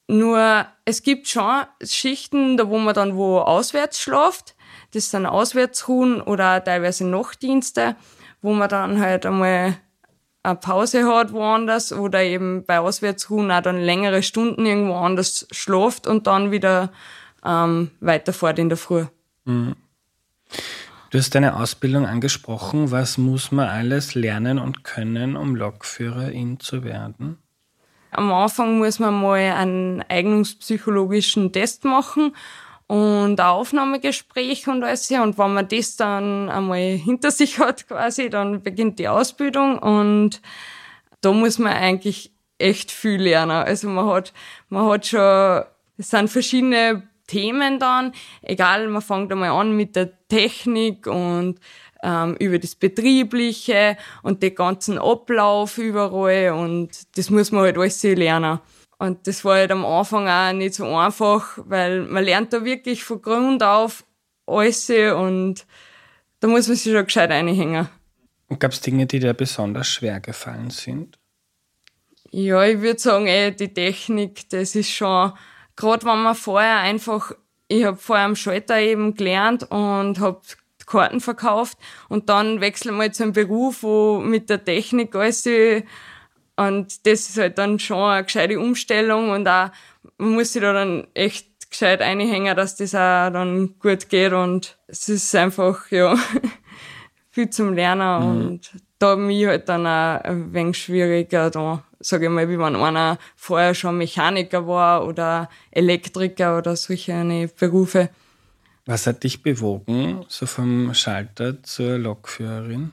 Nur 0.08 0.66
es 0.86 1.04
gibt 1.04 1.28
schon 1.28 1.64
Schichten, 1.84 2.56
da 2.56 2.70
wo 2.70 2.80
man 2.80 2.96
dann 2.96 3.18
wo 3.18 3.40
auswärts 3.40 4.00
schlaft. 4.00 4.56
Das 4.92 5.12
sind 5.12 5.26
Auswärtsruhen 5.26 6.22
oder 6.22 6.64
teilweise 6.64 7.06
Nachtdienste, 7.06 7.98
wo 8.42 8.54
man 8.54 8.70
dann 8.70 9.02
halt 9.02 9.26
einmal 9.26 9.78
eine 10.44 10.56
Pause 10.56 11.06
hat 11.06 11.34
woanders 11.34 11.92
oder 11.92 12.24
eben 12.24 12.64
bei 12.66 12.80
Auswärtsruhen 12.80 13.52
auch 13.52 13.62
dann 13.62 13.80
längere 13.80 14.24
Stunden 14.24 14.66
irgendwo 14.66 14.96
anders 14.96 15.48
schläft 15.52 16.08
und 16.08 16.28
dann 16.28 16.52
wieder 16.52 16.92
ähm, 17.46 17.92
weiterfährt 18.00 18.60
in 18.60 18.70
der 18.70 18.78
Früh. 18.78 19.06
Mhm. 19.46 19.76
Du 21.12 21.18
hast 21.18 21.34
deine 21.34 21.56
Ausbildung 21.56 22.06
angesprochen. 22.06 22.92
Was 22.92 23.18
muss 23.18 23.52
man 23.52 23.68
alles 23.68 24.14
lernen 24.14 24.60
und 24.60 24.84
können, 24.84 25.36
um 25.36 25.56
Lokführerin 25.56 26.60
zu 26.60 26.84
werden? 26.84 27.40
Am 28.12 28.32
Anfang 28.32 28.78
muss 28.78 29.00
man 29.00 29.20
mal 29.20 29.40
einen 29.40 30.04
eignungspsychologischen 30.08 31.52
Test 31.52 31.84
machen 31.84 32.36
und 32.90 33.40
ein 33.40 33.46
Aufnahmegespräch 33.46 34.68
und 34.68 34.84
alles. 34.84 35.12
Und 35.12 35.38
wenn 35.38 35.54
man 35.54 35.68
das 35.68 35.96
dann 35.96 36.50
einmal 36.50 36.80
hinter 36.80 37.30
sich 37.30 37.60
hat 37.60 37.88
quasi, 37.88 38.32
dann 38.32 38.64
beginnt 38.64 38.98
die 38.98 39.08
Ausbildung 39.08 39.78
und 39.78 40.42
da 41.22 41.32
muss 41.32 41.60
man 41.60 41.74
eigentlich 41.74 42.32
echt 42.58 42.92
viel 42.92 43.22
lernen. 43.22 43.52
Also 43.52 43.88
man 43.90 44.08
hat, 44.08 44.34
man 44.70 44.88
hat 44.90 45.06
schon, 45.06 45.64
es 45.98 46.10
sind 46.10 46.30
verschiedene 46.30 47.04
Themen 47.28 47.78
dann, 47.78 48.12
egal, 48.42 48.88
man 48.88 49.04
fängt 49.04 49.32
einmal 49.32 49.52
an 49.52 49.76
mit 49.76 49.96
der 49.96 50.10
Technik 50.28 51.06
und 51.06 51.60
ähm, 52.02 52.38
über 52.40 52.58
das 52.58 52.74
Betriebliche 52.74 53.98
und 54.24 54.42
den 54.42 54.56
ganzen 54.56 54.98
Ablauf 54.98 55.78
überall 55.78 56.54
und 56.54 56.90
das 57.16 57.30
muss 57.30 57.52
man 57.52 57.66
halt 57.66 57.78
alles 57.78 58.02
lernen. 58.02 58.60
Und 59.00 59.28
das 59.28 59.46
war 59.46 59.56
halt 59.56 59.72
am 59.72 59.86
Anfang 59.86 60.28
auch 60.28 60.54
nicht 60.54 60.76
so 60.76 60.86
einfach, 60.86 61.58
weil 61.66 62.02
man 62.02 62.24
lernt 62.24 62.52
da 62.52 62.66
wirklich 62.66 63.04
von 63.04 63.22
Grund 63.22 63.64
auf 63.64 64.04
alles 64.46 64.90
und 64.90 65.66
da 66.42 66.48
muss 66.48 66.68
man 66.68 66.76
sich 66.76 66.92
schon 66.92 67.06
gescheit 67.06 67.32
einhängen. 67.32 67.88
Und 68.50 68.60
gab 68.60 68.72
es 68.72 68.82
Dinge, 68.82 69.06
die 69.06 69.20
dir 69.20 69.34
besonders 69.34 69.88
schwer 69.88 70.20
gefallen 70.20 70.70
sind? 70.70 71.18
Ja, 72.32 72.64
ich 72.66 72.82
würde 72.82 73.00
sagen, 73.00 73.28
ey, 73.28 73.56
die 73.56 73.74
Technik, 73.74 74.50
das 74.50 74.76
ist 74.76 74.92
schon, 74.92 75.32
gerade 75.76 76.06
wenn 76.06 76.22
man 76.22 76.36
vorher 76.36 76.78
einfach, 76.80 77.32
ich 77.68 77.86
habe 77.86 77.98
vorher 77.98 78.26
am 78.26 78.36
Schalter 78.36 78.80
eben 78.80 79.16
gelernt 79.16 79.64
und 79.72 80.20
habe 80.20 80.42
Karten 80.86 81.22
verkauft 81.22 81.78
und 82.10 82.30
dann 82.30 82.60
wechsle 82.60 82.92
mal 82.92 83.14
zu 83.14 83.24
einem 83.24 83.34
Beruf, 83.34 83.84
wo 83.84 84.20
mit 84.20 84.50
der 84.50 84.64
Technik 84.64 85.16
alles 85.16 85.44
und 86.68 87.06
das 87.06 87.30
ist 87.30 87.38
halt 87.38 87.58
dann 87.58 87.80
schon 87.80 87.98
eine 87.98 88.24
gescheite 88.24 88.60
Umstellung 88.60 89.32
und 89.32 89.48
auch, 89.48 89.70
man 90.18 90.34
muss 90.34 90.54
sich 90.54 90.62
da 90.62 90.74
dann 90.74 91.08
echt 91.14 91.48
gescheit 91.70 92.02
einhängen, 92.02 92.56
dass 92.56 92.76
das 92.76 92.94
auch 92.96 93.32
dann 93.32 93.80
gut 93.80 94.10
geht 94.10 94.34
und 94.34 94.78
es 94.88 95.08
ist 95.08 95.34
einfach, 95.36 95.90
ja, 95.92 96.18
viel 97.32 97.50
zum 97.50 97.74
Lernen 97.74 98.24
mhm. 98.24 98.48
und 98.48 98.72
da 98.98 99.16
mich 99.16 99.46
halt 99.46 99.70
dann 99.70 99.88
auch 99.88 100.22
ein 100.24 100.54
wenig 100.54 100.78
schwieriger 100.78 101.50
da, 101.50 101.84
sage 102.02 102.26
ich 102.26 102.32
mal, 102.32 102.50
wie 102.50 102.60
wenn 102.60 102.76
einer 102.76 103.18
vorher 103.36 103.74
schon 103.74 103.98
Mechaniker 103.98 104.68
war 104.68 105.08
oder 105.08 105.50
Elektriker 105.72 106.58
oder 106.58 106.76
solche 106.76 107.50
Berufe. 107.58 108.10
Was 108.86 109.08
hat 109.08 109.24
dich 109.24 109.44
bewogen, 109.44 110.26
so 110.28 110.46
vom 110.46 110.94
Schalter 110.94 111.62
zur 111.64 111.98
Lokführerin? 111.98 112.92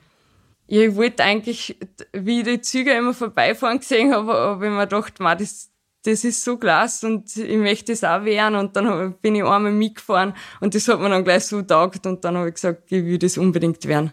Ich 0.67 0.95
wollte 0.95 1.23
eigentlich, 1.23 1.77
wie 2.11 2.39
ich 2.39 2.45
die 2.45 2.61
Züge 2.61 2.91
immer 2.91 3.13
vorbeifahren 3.13 3.79
gesehen 3.79 4.13
habe, 4.13 4.33
habe 4.33 4.65
ich 4.65 4.71
mir 4.71 4.85
gedacht, 4.85 5.19
man, 5.19 5.37
das, 5.37 5.71
das 6.03 6.25
ist 6.25 6.43
so 6.43 6.57
klasse 6.57 7.07
und 7.07 7.35
ich 7.37 7.57
möchte 7.57 7.93
das 7.93 8.03
auch 8.03 8.25
werden. 8.25 8.55
Und 8.55 8.75
dann 8.75 9.15
bin 9.21 9.35
ich 9.35 9.43
einmal 9.43 9.71
mitgefahren 9.71 10.33
und 10.59 10.75
das 10.75 10.87
hat 10.89 10.99
mir 10.99 11.09
dann 11.09 11.23
gleich 11.23 11.45
so 11.45 11.61
taugt 11.61 12.05
und 12.05 12.23
dann 12.25 12.37
habe 12.37 12.49
ich 12.49 12.55
gesagt, 12.55 12.91
ich 12.91 13.03
will 13.05 13.17
das 13.17 13.37
unbedingt 13.37 13.85
werden. 13.85 14.11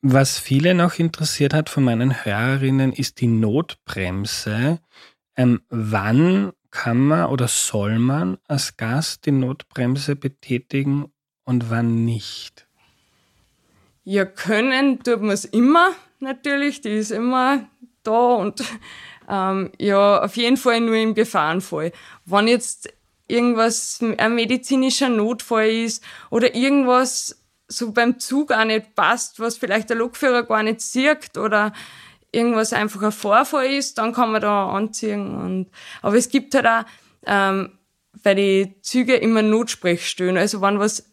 Was 0.00 0.38
viele 0.38 0.74
noch 0.74 0.98
interessiert 0.98 1.54
hat 1.54 1.68
von 1.68 1.84
meinen 1.84 2.24
Hörerinnen, 2.24 2.92
ist 2.92 3.20
die 3.20 3.26
Notbremse. 3.26 4.78
Ähm, 5.36 5.60
wann 5.70 6.52
kann 6.70 6.98
man 6.98 7.26
oder 7.26 7.48
soll 7.48 7.98
man 7.98 8.38
als 8.46 8.76
Gast 8.76 9.26
die 9.26 9.32
Notbremse 9.32 10.14
betätigen 10.14 11.06
und 11.44 11.70
wann 11.70 12.04
nicht? 12.04 12.67
Ja, 14.10 14.24
können 14.24 15.02
tut 15.02 15.20
man 15.20 15.32
es 15.32 15.44
immer, 15.44 15.90
natürlich, 16.18 16.80
die 16.80 16.96
ist 16.96 17.10
immer 17.10 17.68
da 18.04 18.36
und 18.36 18.64
ähm, 19.28 19.70
ja, 19.78 20.22
auf 20.22 20.34
jeden 20.38 20.56
Fall 20.56 20.80
nur 20.80 20.96
im 20.96 21.12
Gefahrenfall. 21.12 21.92
Wenn 22.24 22.48
jetzt 22.48 22.90
irgendwas, 23.26 24.02
ein 24.16 24.34
medizinischer 24.34 25.10
Notfall 25.10 25.68
ist 25.68 26.02
oder 26.30 26.54
irgendwas 26.54 27.44
so 27.68 27.92
beim 27.92 28.18
Zug 28.18 28.50
auch 28.50 28.64
nicht 28.64 28.94
passt, 28.94 29.40
was 29.40 29.58
vielleicht 29.58 29.90
der 29.90 29.98
Lokführer 29.98 30.44
gar 30.44 30.62
nicht 30.62 30.80
sieht 30.80 31.36
oder 31.36 31.74
irgendwas 32.32 32.72
einfach 32.72 33.02
ein 33.02 33.12
Vorfall 33.12 33.66
ist, 33.66 33.98
dann 33.98 34.14
kann 34.14 34.32
man 34.32 34.40
da 34.40 34.70
anziehen. 34.70 35.34
Und, 35.36 35.70
aber 36.00 36.16
es 36.16 36.30
gibt 36.30 36.54
halt 36.54 36.66
auch 36.66 36.84
ähm, 37.26 37.78
bei 38.22 38.32
den 38.32 38.74
Zügen 38.80 39.20
immer 39.20 39.42
Notsprechstöhne. 39.42 40.40
Also 40.40 40.62
wenn 40.62 40.78
was, 40.78 41.04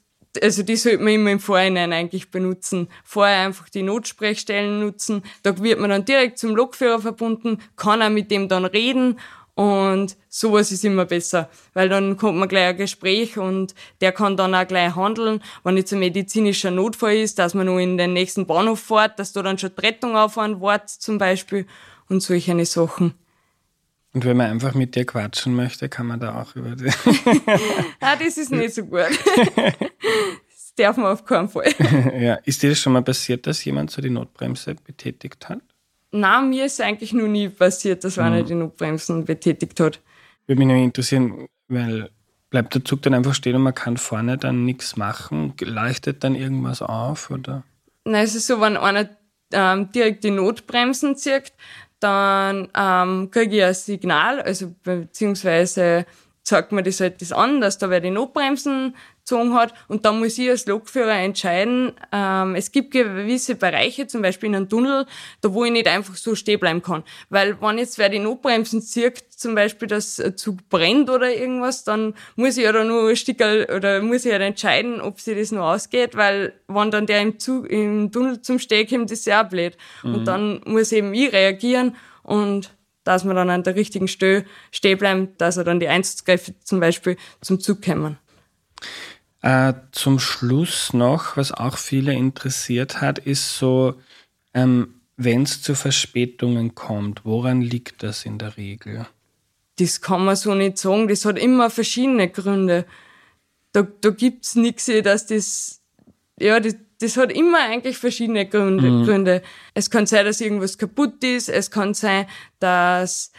also 0.42 0.64
die 0.64 0.76
sollte 0.76 1.04
man 1.04 1.14
immer 1.14 1.32
im 1.32 1.40
Vorhinein 1.40 1.94
eigentlich 1.94 2.32
benutzen. 2.32 2.88
Vorher 3.04 3.46
einfach 3.46 3.70
die 3.70 3.84
Notsprechstellen 3.84 4.80
nutzen. 4.80 5.24
Da 5.44 5.58
wird 5.62 5.80
man 5.80 5.90
dann 5.90 6.06
direkt 6.06 6.40
zum 6.40 6.56
Lokführer 6.56 7.00
verbunden, 7.00 7.60
kann 7.76 8.02
auch 8.02 8.10
mit 8.10 8.32
dem 8.32 8.48
dann 8.48 8.66
reden 8.66 9.20
und 9.56 10.18
sowas 10.28 10.74
ist 10.74 10.84
immer 10.84 11.06
besser, 11.06 11.50
weil 11.74 11.88
dann 11.88 12.18
kommt 12.18 12.38
man 12.38 12.50
gleich 12.50 12.68
ein 12.68 12.78
Gespräch 12.78 13.38
und 13.38 13.74
der 14.02 14.12
kann 14.12 14.36
dann 14.36 14.54
auch 14.54 14.68
gleich 14.68 14.96
handeln. 14.96 15.42
Wenn 15.64 15.78
jetzt 15.78 15.94
ein 15.94 16.00
medizinischer 16.00 16.72
Notfall 16.72 17.16
ist, 17.16 17.40
dass 17.40 17.54
man 17.54 17.68
nur 17.68 17.80
in 17.80 17.98
den 17.98 18.12
nächsten 18.12 18.46
Bahnhof 18.46 18.82
fährt, 18.82 19.18
dass 19.18 19.32
da 19.32 19.42
dann 19.42 19.58
schon 19.58 19.72
die 19.74 19.86
Rettung 19.86 20.18
auffahren 20.18 20.60
wird 20.60 20.90
zum 20.90 21.18
Beispiel 21.18 21.66
und 22.10 22.22
solche 22.22 22.66
Sachen. 22.66 23.14
Und 24.16 24.24
wenn 24.24 24.38
man 24.38 24.50
einfach 24.50 24.74
mit 24.74 24.96
dir 24.96 25.06
quatschen 25.06 25.54
möchte, 25.54 25.90
kann 25.90 26.08
man 26.08 26.22
da 26.22 26.42
auch 26.42 26.56
über 26.56 26.74
die. 26.78 26.86
ah, 28.00 28.16
das 28.16 28.38
ist 28.38 28.50
nicht 28.50 28.74
so 28.74 28.86
gut. 28.86 29.02
das 29.36 30.74
darf 30.78 30.96
man 30.96 31.08
auf 31.08 31.26
keinen 31.26 31.50
Fall. 31.50 31.66
ja, 32.18 32.36
ist 32.46 32.64
dir 32.64 32.70
das 32.70 32.80
schon 32.80 32.94
mal 32.94 33.02
passiert, 33.02 33.46
dass 33.46 33.66
jemand 33.66 33.92
so 33.92 34.02
die 34.02 34.10
Notbremse 34.10 34.76
betätigt 34.76 35.50
hat? 35.50 35.60
Nein, 36.12 36.50
mir 36.50 36.64
ist 36.66 36.80
eigentlich 36.80 37.12
noch 37.12 37.28
nie 37.28 37.50
passiert, 37.50 38.06
dass 38.06 38.18
einer 38.18 38.44
mhm. 38.44 38.46
die 38.46 38.56
Notbremsen 38.56 39.26
betätigt 39.26 39.82
hat. 39.82 40.00
Würde 40.48 40.60
mich 40.60 40.68
nämlich 40.68 40.86
interessieren, 40.86 41.50
weil 41.68 42.10
bleibt 42.50 42.74
der 42.74 42.86
Zug 42.86 43.02
dann 43.02 43.16
einfach 43.16 43.34
stehen 43.34 43.58
und 43.58 43.64
man 43.64 43.76
kann 43.76 43.98
vorne 43.98 44.38
dann 44.38 44.64
nichts 44.64 44.96
machen? 44.96 45.56
Leuchtet 45.60 46.24
dann 46.24 46.36
irgendwas 46.36 46.82
auf? 46.82 47.32
Oder? 47.32 47.66
Nein, 48.06 48.24
es 48.24 48.34
ist 48.34 48.48
so, 48.48 48.62
wenn 48.62 48.78
einer 48.78 49.10
ähm, 49.52 49.92
direkt 49.92 50.24
die 50.24 50.32
Notbremsen 50.32 51.18
zieht, 51.18 51.52
dann 52.06 52.70
ähm, 52.76 53.32
kriege 53.32 53.58
ich 53.58 53.64
ein 53.64 53.74
Signal, 53.74 54.40
also 54.42 54.74
beziehungsweise 54.84 56.06
zeigt 56.44 56.72
mir 56.72 56.84
das 56.84 57.00
halt 57.00 57.20
das 57.22 57.32
an, 57.32 57.60
dass 57.62 57.80
da 57.80 57.90
wer 57.90 58.00
die 58.00 58.12
Notbremsen 58.12 58.96
gezogen 59.26 59.56
hat. 59.56 59.74
Und 59.88 60.06
dann 60.06 60.20
muss 60.20 60.38
ich 60.38 60.50
als 60.50 60.68
Lokführer 60.68 61.18
entscheiden, 61.18 61.94
ähm, 62.12 62.56
es 62.56 62.72
gibt 62.72 62.92
gewisse 62.92 63.56
Bereiche, 63.56 64.08
zum 64.08 64.22
Beispiel 64.22 64.50
in 64.50 64.56
einem 64.56 64.70
Tunnel, 64.70 65.06
da 65.42 65.54
wo 65.54 65.66
ich 65.66 65.72
nicht 65.72 65.88
einfach 65.88 66.16
so 66.16 66.36
stehen 66.36 66.60
bleiben 66.60 66.82
kann. 66.82 67.04
Weil 67.30 67.60
wenn 67.62 67.78
jetzt 67.78 67.98
wer 67.98 68.10
die 68.10 68.20
Notbremsen 68.20 68.82
zieht, 68.82 69.24
zum 69.30 69.56
Beispiel 69.56 69.88
das 69.88 70.22
Zug 70.36 70.70
brennt 70.70 71.10
oder 71.10 71.34
irgendwas, 71.34 71.84
dann 71.84 72.14
muss 72.36 72.58
ich 72.58 72.64
ja 72.64 72.72
da 72.72 72.84
nur 72.84 73.10
ein 73.10 73.16
Stickerl 73.16 73.68
oder 73.76 74.02
muss 74.02 74.26
ich 74.26 74.26
ja 74.26 74.34
halt 74.34 74.44
entscheiden, 74.44 75.02
ob 75.02 75.20
sich 75.20 75.38
das 75.38 75.52
noch 75.52 75.74
ausgeht, 75.74 76.16
weil 76.16 76.54
wenn 76.68 76.92
dann 76.92 77.08
der 77.08 77.22
im, 77.22 77.40
Zug, 77.40 77.70
im 77.70 78.12
Tunnel 78.12 78.42
zum 78.42 78.60
Stehen 78.60 78.88
kommt, 78.88 79.12
ist 79.12 79.26
ja 79.26 79.44
auch 79.44 79.50
blöd. 79.50 79.76
Mhm. 80.04 80.16
Und 80.16 80.26
dann 80.26 80.62
muss 80.66 80.92
eben 80.92 81.14
ich 81.14 81.34
reagieren 81.34 81.96
und 82.24 82.72
dass 83.04 83.24
wir 83.24 83.34
dann 83.36 83.52
an 83.52 83.64
der 83.64 83.76
richtigen 83.76 84.08
Stelle 84.08 84.46
stehen 84.72 84.98
bleiben, 84.98 85.30
dass 85.38 85.58
er 85.58 85.64
dann 85.64 85.80
die 85.80 85.88
Einsatzkräfte 85.88 86.56
zum 86.64 86.80
Beispiel 86.80 87.18
zum 87.40 87.60
Zug 87.60 87.84
kommen. 87.84 88.18
Äh, 89.46 89.76
zum 89.92 90.18
Schluss 90.18 90.92
noch, 90.92 91.38
was 91.38 91.52
auch 91.52 91.78
viele 91.78 92.14
interessiert 92.14 93.00
hat, 93.00 93.20
ist 93.20 93.60
so, 93.60 93.94
ähm, 94.56 94.96
wenn 95.18 95.44
es 95.44 95.62
zu 95.62 95.76
Verspätungen 95.76 96.74
kommt, 96.74 97.26
woran 97.26 97.62
liegt 97.62 98.02
das 98.02 98.26
in 98.26 98.40
der 98.40 98.58
Regel? 98.58 99.06
Das 99.78 100.02
kann 100.02 100.26
man 100.26 100.36
so 100.36 100.56
nicht 100.56 100.80
sagen. 100.80 101.08
Das 101.08 101.26
hat 101.26 101.38
immer 101.38 101.70
verschiedene 101.70 102.28
Gründe. 102.28 102.88
Da, 103.72 103.84
da 103.84 104.10
gibt 104.10 104.46
es 104.46 104.56
nichts, 104.56 104.90
dass 105.04 105.28
das, 105.28 105.80
ja, 106.40 106.60
das, 106.60 106.76
das 107.00 107.16
hat 107.16 107.32
immer 107.32 107.60
eigentlich 107.60 108.00
verschiedene 108.00 108.50
Gründe, 108.50 108.90
mhm. 108.90 109.06
Gründe. 109.06 109.44
Es 109.76 109.92
kann 109.92 110.08
sein, 110.08 110.26
dass 110.26 110.42
irgendwas 110.42 110.80
kaputt 110.80 111.24
ist. 111.24 111.50
Es 111.50 111.70
kann 111.70 111.94
sein, 111.94 112.26
dass 112.58 113.32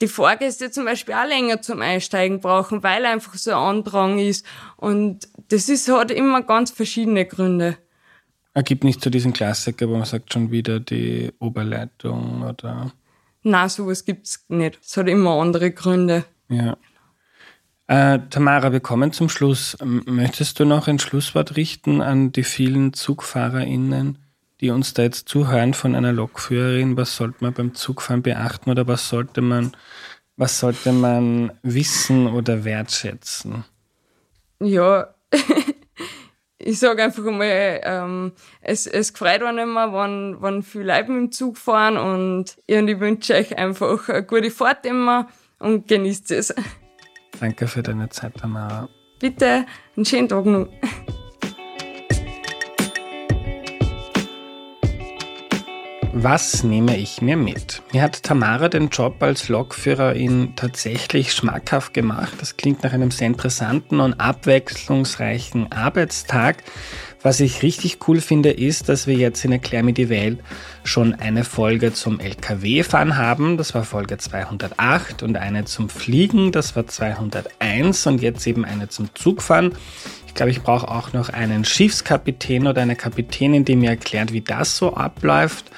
die 0.00 0.08
Fahrgäste 0.08 0.70
zum 0.70 0.84
Beispiel 0.84 1.14
auch 1.14 1.26
länger 1.26 1.60
zum 1.60 1.82
Einsteigen 1.82 2.40
brauchen, 2.40 2.82
weil 2.82 3.04
einfach 3.04 3.34
so 3.34 3.50
ein 3.50 3.56
Andrang 3.56 4.18
ist. 4.18 4.46
Und 4.76 5.28
das 5.50 5.68
ist, 5.68 5.88
hat 5.88 6.10
immer 6.10 6.42
ganz 6.42 6.70
verschiedene 6.70 7.26
Gründe. 7.26 7.76
Er 8.54 8.62
gibt 8.62 8.84
nicht 8.84 9.00
zu 9.00 9.10
diesen 9.10 9.32
Klassiker, 9.32 9.88
wo 9.88 9.96
man 9.96 10.04
sagt, 10.04 10.32
schon 10.32 10.50
wieder 10.50 10.80
die 10.80 11.32
Oberleitung 11.38 12.42
oder. 12.42 12.92
Nein, 13.42 13.68
sowas 13.68 14.04
gibt's 14.04 14.44
nicht. 14.48 14.78
Es 14.82 14.96
hat 14.96 15.08
immer 15.08 15.40
andere 15.40 15.70
Gründe. 15.70 16.24
Ja. 16.48 16.76
Äh, 17.86 18.20
Tamara, 18.30 18.72
wir 18.72 18.80
kommen 18.80 19.12
zum 19.12 19.28
Schluss. 19.28 19.76
Möchtest 19.82 20.58
du 20.60 20.64
noch 20.64 20.88
ein 20.88 20.98
Schlusswort 20.98 21.56
richten 21.56 22.00
an 22.00 22.32
die 22.32 22.44
vielen 22.44 22.92
ZugfahrerInnen? 22.92 24.18
die 24.60 24.70
uns 24.70 24.94
da 24.94 25.02
jetzt 25.02 25.28
zuhören 25.28 25.74
von 25.74 25.94
einer 25.94 26.12
Lokführerin, 26.12 26.96
was 26.96 27.16
sollte 27.16 27.38
man 27.40 27.54
beim 27.54 27.74
Zugfahren 27.74 28.22
beachten 28.22 28.70
oder 28.70 28.86
was 28.86 29.08
sollte 29.08 29.40
man, 29.40 29.72
was 30.36 30.60
sollte 30.60 30.92
man 30.92 31.52
wissen 31.62 32.26
oder 32.26 32.64
wertschätzen? 32.64 33.64
Ja, 34.60 35.14
ich 36.58 36.78
sage 36.78 37.02
einfach 37.02 37.24
mal, 37.24 37.80
ähm, 37.82 38.32
es, 38.60 38.86
es 38.86 39.12
gefreut 39.12 39.42
einen 39.42 39.58
immer, 39.58 39.92
wenn, 39.92 40.40
wenn 40.40 40.62
viele 40.62 40.94
Leute 40.94 41.10
mit 41.10 41.18
dem 41.18 41.32
Zug 41.32 41.56
fahren 41.56 41.96
und, 41.96 42.56
und 42.68 42.88
ich 42.88 43.00
wünsche 43.00 43.34
euch 43.34 43.56
einfach 43.56 44.08
eine 44.08 44.24
gute 44.24 44.50
Fahrt 44.50 44.86
immer 44.86 45.28
und 45.58 45.88
genießt 45.88 46.30
es. 46.32 46.54
Danke 47.38 47.66
für 47.66 47.82
deine 47.82 48.08
Zeit, 48.08 48.34
Tamara. 48.36 48.88
Bitte, 49.18 49.66
einen 49.96 50.04
schönen 50.04 50.28
Tag 50.28 50.46
noch. 50.46 50.68
Was 56.12 56.64
nehme 56.64 56.96
ich 56.96 57.22
mir 57.22 57.36
mit? 57.36 57.82
Mir 57.92 58.02
hat 58.02 58.24
Tamara 58.24 58.68
den 58.68 58.88
Job 58.88 59.22
als 59.22 59.48
Lokführerin 59.48 60.54
tatsächlich 60.56 61.32
schmackhaft 61.32 61.94
gemacht. 61.94 62.32
Das 62.40 62.56
klingt 62.56 62.82
nach 62.82 62.92
einem 62.92 63.12
sehr 63.12 63.28
interessanten 63.28 64.00
und 64.00 64.14
abwechslungsreichen 64.14 65.70
Arbeitstag. 65.70 66.64
Was 67.22 67.38
ich 67.38 67.62
richtig 67.62 68.08
cool 68.08 68.20
finde, 68.20 68.50
ist, 68.50 68.88
dass 68.88 69.06
wir 69.06 69.14
jetzt 69.14 69.44
in 69.44 69.52
Erklär 69.52 69.82
mir 69.82 69.92
die 69.92 70.08
Welt 70.08 70.40
schon 70.84 71.14
eine 71.14 71.44
Folge 71.44 71.92
zum 71.92 72.18
LKW-Fahren 72.18 73.16
haben. 73.16 73.56
Das 73.56 73.74
war 73.74 73.84
Folge 73.84 74.16
208 74.16 75.22
und 75.22 75.36
eine 75.36 75.64
zum 75.66 75.90
Fliegen. 75.90 76.50
Das 76.50 76.74
war 76.74 76.86
201 76.86 78.06
und 78.06 78.22
jetzt 78.22 78.46
eben 78.46 78.64
eine 78.64 78.88
zum 78.88 79.14
Zugfahren. 79.14 79.74
Ich 80.30 80.34
glaube, 80.34 80.52
ich 80.52 80.62
brauche 80.62 80.88
auch 80.88 81.12
noch 81.12 81.28
einen 81.28 81.64
Schiffskapitän 81.64 82.68
oder 82.68 82.82
eine 82.82 82.94
Kapitänin, 82.94 83.64
die 83.64 83.74
mir 83.74 83.90
erklärt, 83.90 84.32
wie 84.32 84.40
das 84.40 84.76
so 84.76 84.94
abläuft. 84.94 85.72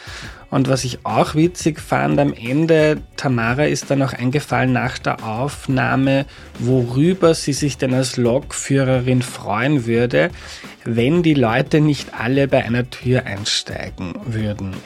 Und 0.50 0.68
was 0.68 0.84
ich 0.84 1.06
auch 1.06 1.34
witzig 1.34 1.80
fand, 1.80 2.20
am 2.20 2.34
Ende, 2.34 3.00
Tamara 3.16 3.64
ist 3.64 3.90
dann 3.90 4.00
noch 4.00 4.12
eingefallen 4.12 4.70
nach 4.70 4.98
der 4.98 5.24
Aufnahme, 5.24 6.26
worüber 6.58 7.32
sie 7.34 7.54
sich 7.54 7.78
denn 7.78 7.94
als 7.94 8.18
Lokführerin 8.18 9.22
freuen 9.22 9.86
würde, 9.86 10.30
wenn 10.84 11.22
die 11.22 11.34
Leute 11.34 11.80
nicht 11.80 12.12
alle 12.12 12.46
bei 12.46 12.62
einer 12.62 12.88
Tür 12.90 13.24
einsteigen 13.24 14.12
würden. 14.26 14.76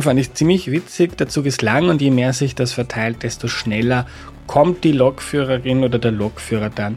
Fand 0.00 0.20
ich 0.20 0.34
ziemlich 0.34 0.70
witzig, 0.70 1.18
der 1.18 1.28
Zug 1.28 1.46
ist 1.46 1.62
lang 1.62 1.88
und 1.88 2.00
je 2.00 2.12
mehr 2.12 2.32
sich 2.32 2.54
das 2.54 2.72
verteilt, 2.72 3.24
desto 3.24 3.48
schneller 3.48 4.06
kommt 4.46 4.84
die 4.84 4.92
Lokführerin 4.92 5.82
oder 5.82 5.98
der 5.98 6.12
Lokführer 6.12 6.70
dann 6.70 6.96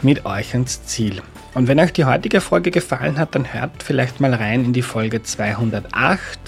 mit 0.00 0.24
euch 0.24 0.54
ans 0.54 0.86
Ziel. 0.86 1.20
Und 1.54 1.66
wenn 1.66 1.80
euch 1.80 1.92
die 1.92 2.04
heutige 2.04 2.40
Folge 2.40 2.70
gefallen 2.70 3.18
hat, 3.18 3.34
dann 3.34 3.52
hört 3.52 3.82
vielleicht 3.82 4.20
mal 4.20 4.32
rein 4.34 4.64
in 4.64 4.72
die 4.72 4.82
Folge 4.82 5.22
208. 5.22 6.38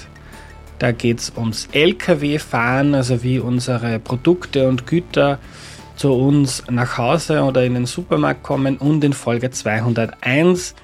Da 0.79 0.93
geht 0.93 1.21
es 1.21 1.33
ums 1.37 1.69
Lkw-Fahren, 1.73 2.95
also 2.95 3.23
wie 3.23 3.39
unsere 3.39 3.99
Produkte 3.99 4.69
und 4.69 4.87
Güter 4.87 5.39
zu 5.97 6.13
uns 6.13 6.65
nach 6.71 6.99
Hause 6.99 7.43
oder 7.43 7.65
in 7.65 7.75
den 7.75 7.87
Supermarkt 7.87 8.43
kommen. 8.43 8.77
Und 8.79 9.03
in 9.05 9.13
Folge 9.13 9.51
201 9.51 10.75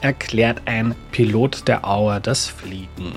erklärt 0.00 0.62
ein 0.64 0.94
Pilot 1.12 1.68
der 1.68 1.86
Auer 1.86 2.20
das 2.20 2.46
Fliegen. 2.46 3.12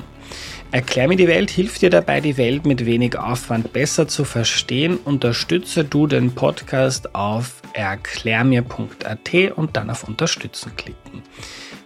Erklär 0.71 1.09
mir 1.09 1.17
die 1.17 1.27
Welt 1.27 1.49
hilft 1.49 1.81
dir 1.81 1.89
dabei, 1.89 2.21
die 2.21 2.37
Welt 2.37 2.65
mit 2.65 2.85
wenig 2.85 3.17
Aufwand 3.17 3.73
besser 3.73 4.07
zu 4.07 4.23
verstehen. 4.23 4.97
Unterstütze 5.03 5.83
du 5.83 6.07
den 6.07 6.33
Podcast 6.33 7.13
auf 7.13 7.60
erklärmir.at 7.73 9.33
und 9.55 9.75
dann 9.75 9.89
auf 9.89 10.03
Unterstützen 10.03 10.75
klicken. 10.75 11.23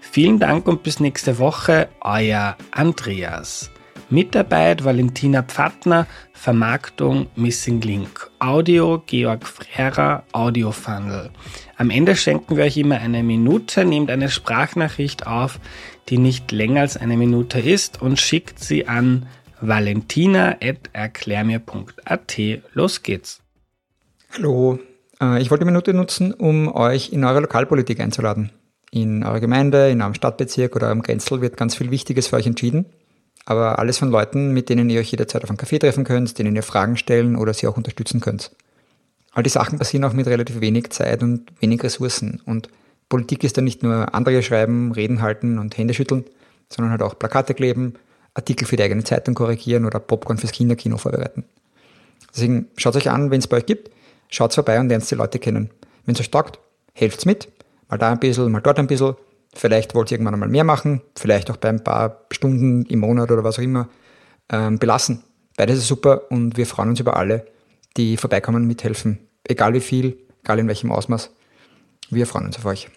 Vielen 0.01 0.39
Dank 0.39 0.67
und 0.67 0.83
bis 0.83 0.99
nächste 0.99 1.39
Woche, 1.39 1.87
euer 2.01 2.57
Andreas. 2.71 3.71
Mitarbeit 4.09 4.83
Valentina 4.83 5.43
Pfattner, 5.43 6.05
Vermarktung 6.31 7.27
Missing 7.35 7.81
Link, 7.81 8.29
Audio 8.39 9.01
Georg 9.05 9.45
Frera, 9.47 10.23
Audio 10.31 10.71
Funnel. 10.71 11.31
Am 11.77 11.89
Ende 11.89 12.15
schenken 12.15 12.55
wir 12.55 12.65
euch 12.65 12.77
immer 12.77 12.99
eine 12.99 13.23
Minute, 13.23 13.83
nehmt 13.83 14.11
eine 14.11 14.29
Sprachnachricht 14.29 15.25
auf, 15.25 15.59
die 16.09 16.19
nicht 16.19 16.51
länger 16.51 16.81
als 16.81 16.97
eine 16.97 17.17
Minute 17.17 17.59
ist 17.59 17.99
und 18.01 18.19
schickt 18.19 18.63
sie 18.63 18.87
an 18.87 19.25
valentina.erklärmir.at. 19.59 22.37
Los 22.73 23.01
geht's. 23.01 23.41
Hallo, 24.33 24.77
ich 25.39 25.49
wollte 25.49 25.63
die 25.63 25.71
Minute 25.71 25.93
nutzen, 25.93 26.33
um 26.33 26.67
euch 26.73 27.13
in 27.13 27.23
eure 27.23 27.39
Lokalpolitik 27.39 27.99
einzuladen. 27.99 28.51
In 28.91 29.23
eurer 29.23 29.39
Gemeinde, 29.39 29.89
in 29.89 30.01
eurem 30.01 30.13
Stadtbezirk 30.13 30.75
oder 30.75 30.87
eurem 30.87 31.01
Grenzel 31.01 31.41
wird 31.41 31.57
ganz 31.57 31.75
viel 31.75 31.91
Wichtiges 31.91 32.27
für 32.27 32.35
euch 32.35 32.47
entschieden. 32.47 32.85
Aber 33.45 33.79
alles 33.79 33.97
von 33.97 34.09
Leuten, 34.09 34.51
mit 34.51 34.69
denen 34.69 34.89
ihr 34.89 34.99
euch 34.99 35.11
jederzeit 35.11 35.43
auf 35.43 35.49
einen 35.49 35.57
Kaffee 35.57 35.79
treffen 35.79 36.03
könnt, 36.03 36.37
denen 36.39 36.55
ihr 36.55 36.63
Fragen 36.63 36.97
stellen 36.97 37.35
oder 37.35 37.53
sie 37.53 37.67
auch 37.67 37.77
unterstützen 37.77 38.19
könnt. 38.19 38.51
All 39.33 39.43
die 39.43 39.49
Sachen 39.49 39.77
passieren 39.77 40.03
auch 40.05 40.13
mit 40.13 40.27
relativ 40.27 40.61
wenig 40.61 40.89
Zeit 40.89 41.21
und 41.21 41.51
wenig 41.59 41.83
Ressourcen. 41.83 42.41
Und 42.45 42.69
Politik 43.09 43.43
ist 43.43 43.57
dann 43.57 43.65
nicht 43.65 43.83
nur 43.83 44.15
Anträge 44.15 44.41
schreiben, 44.41 44.91
Reden 44.93 45.21
halten 45.21 45.59
und 45.59 45.77
Hände 45.77 45.93
schütteln, 45.93 46.25
sondern 46.69 46.91
halt 46.91 47.01
auch 47.01 47.19
Plakate 47.19 47.53
kleben, 47.53 47.93
Artikel 48.33 48.65
für 48.65 48.77
die 48.77 48.83
eigene 48.83 49.03
Zeitung 49.03 49.35
korrigieren 49.35 49.85
oder 49.85 49.99
Popcorn 49.99 50.37
fürs 50.37 50.51
Kinderkino 50.51 50.97
vorbereiten. 50.97 51.43
Deswegen 52.33 52.67
schaut 52.77 52.95
euch 52.95 53.09
an, 53.09 53.29
wenn 53.29 53.39
es 53.39 53.47
bei 53.47 53.57
euch 53.57 53.65
gibt, 53.65 53.91
schaut 54.35 54.53
vorbei 54.53 54.79
und 54.79 54.89
lernt 54.89 55.09
die 55.09 55.15
Leute 55.15 55.39
kennen. 55.39 55.69
Wenn 56.05 56.15
es 56.15 56.21
euch 56.21 56.31
taugt, 56.31 56.59
helft's 56.93 57.25
mit. 57.25 57.47
Mal 57.89 57.97
da 57.97 58.11
ein 58.11 58.19
bisschen, 58.19 58.51
mal 58.51 58.61
dort 58.61 58.79
ein 58.79 58.87
bisschen. 58.87 59.15
Vielleicht 59.53 59.95
wollt 59.95 60.11
ihr 60.11 60.15
irgendwann 60.15 60.33
einmal 60.33 60.49
mehr 60.49 60.65
machen, 60.65 61.01
vielleicht 61.15 61.49
auch 61.49 61.57
bei 61.57 61.69
ein 61.69 61.83
paar 61.83 62.25
Stunden 62.31 62.83
im 62.85 62.99
Monat 62.99 63.31
oder 63.31 63.43
was 63.43 63.57
auch 63.57 63.63
immer 63.63 63.87
ähm, 64.49 64.79
belassen. 64.79 65.23
Beides 65.55 65.77
ist 65.77 65.87
super 65.87 66.23
und 66.29 66.57
wir 66.57 66.65
freuen 66.65 66.89
uns 66.89 66.99
über 66.99 67.15
alle, 67.15 67.45
die 67.95 68.17
vorbeikommen 68.17 68.63
und 68.63 68.67
mithelfen. 68.67 69.19
Egal 69.45 69.73
wie 69.73 69.79
viel, 69.79 70.17
egal 70.43 70.59
in 70.59 70.67
welchem 70.67 70.91
Ausmaß. 70.91 71.31
Wir 72.09 72.27
freuen 72.27 72.47
uns 72.47 72.57
auf 72.57 72.65
euch. 72.65 72.89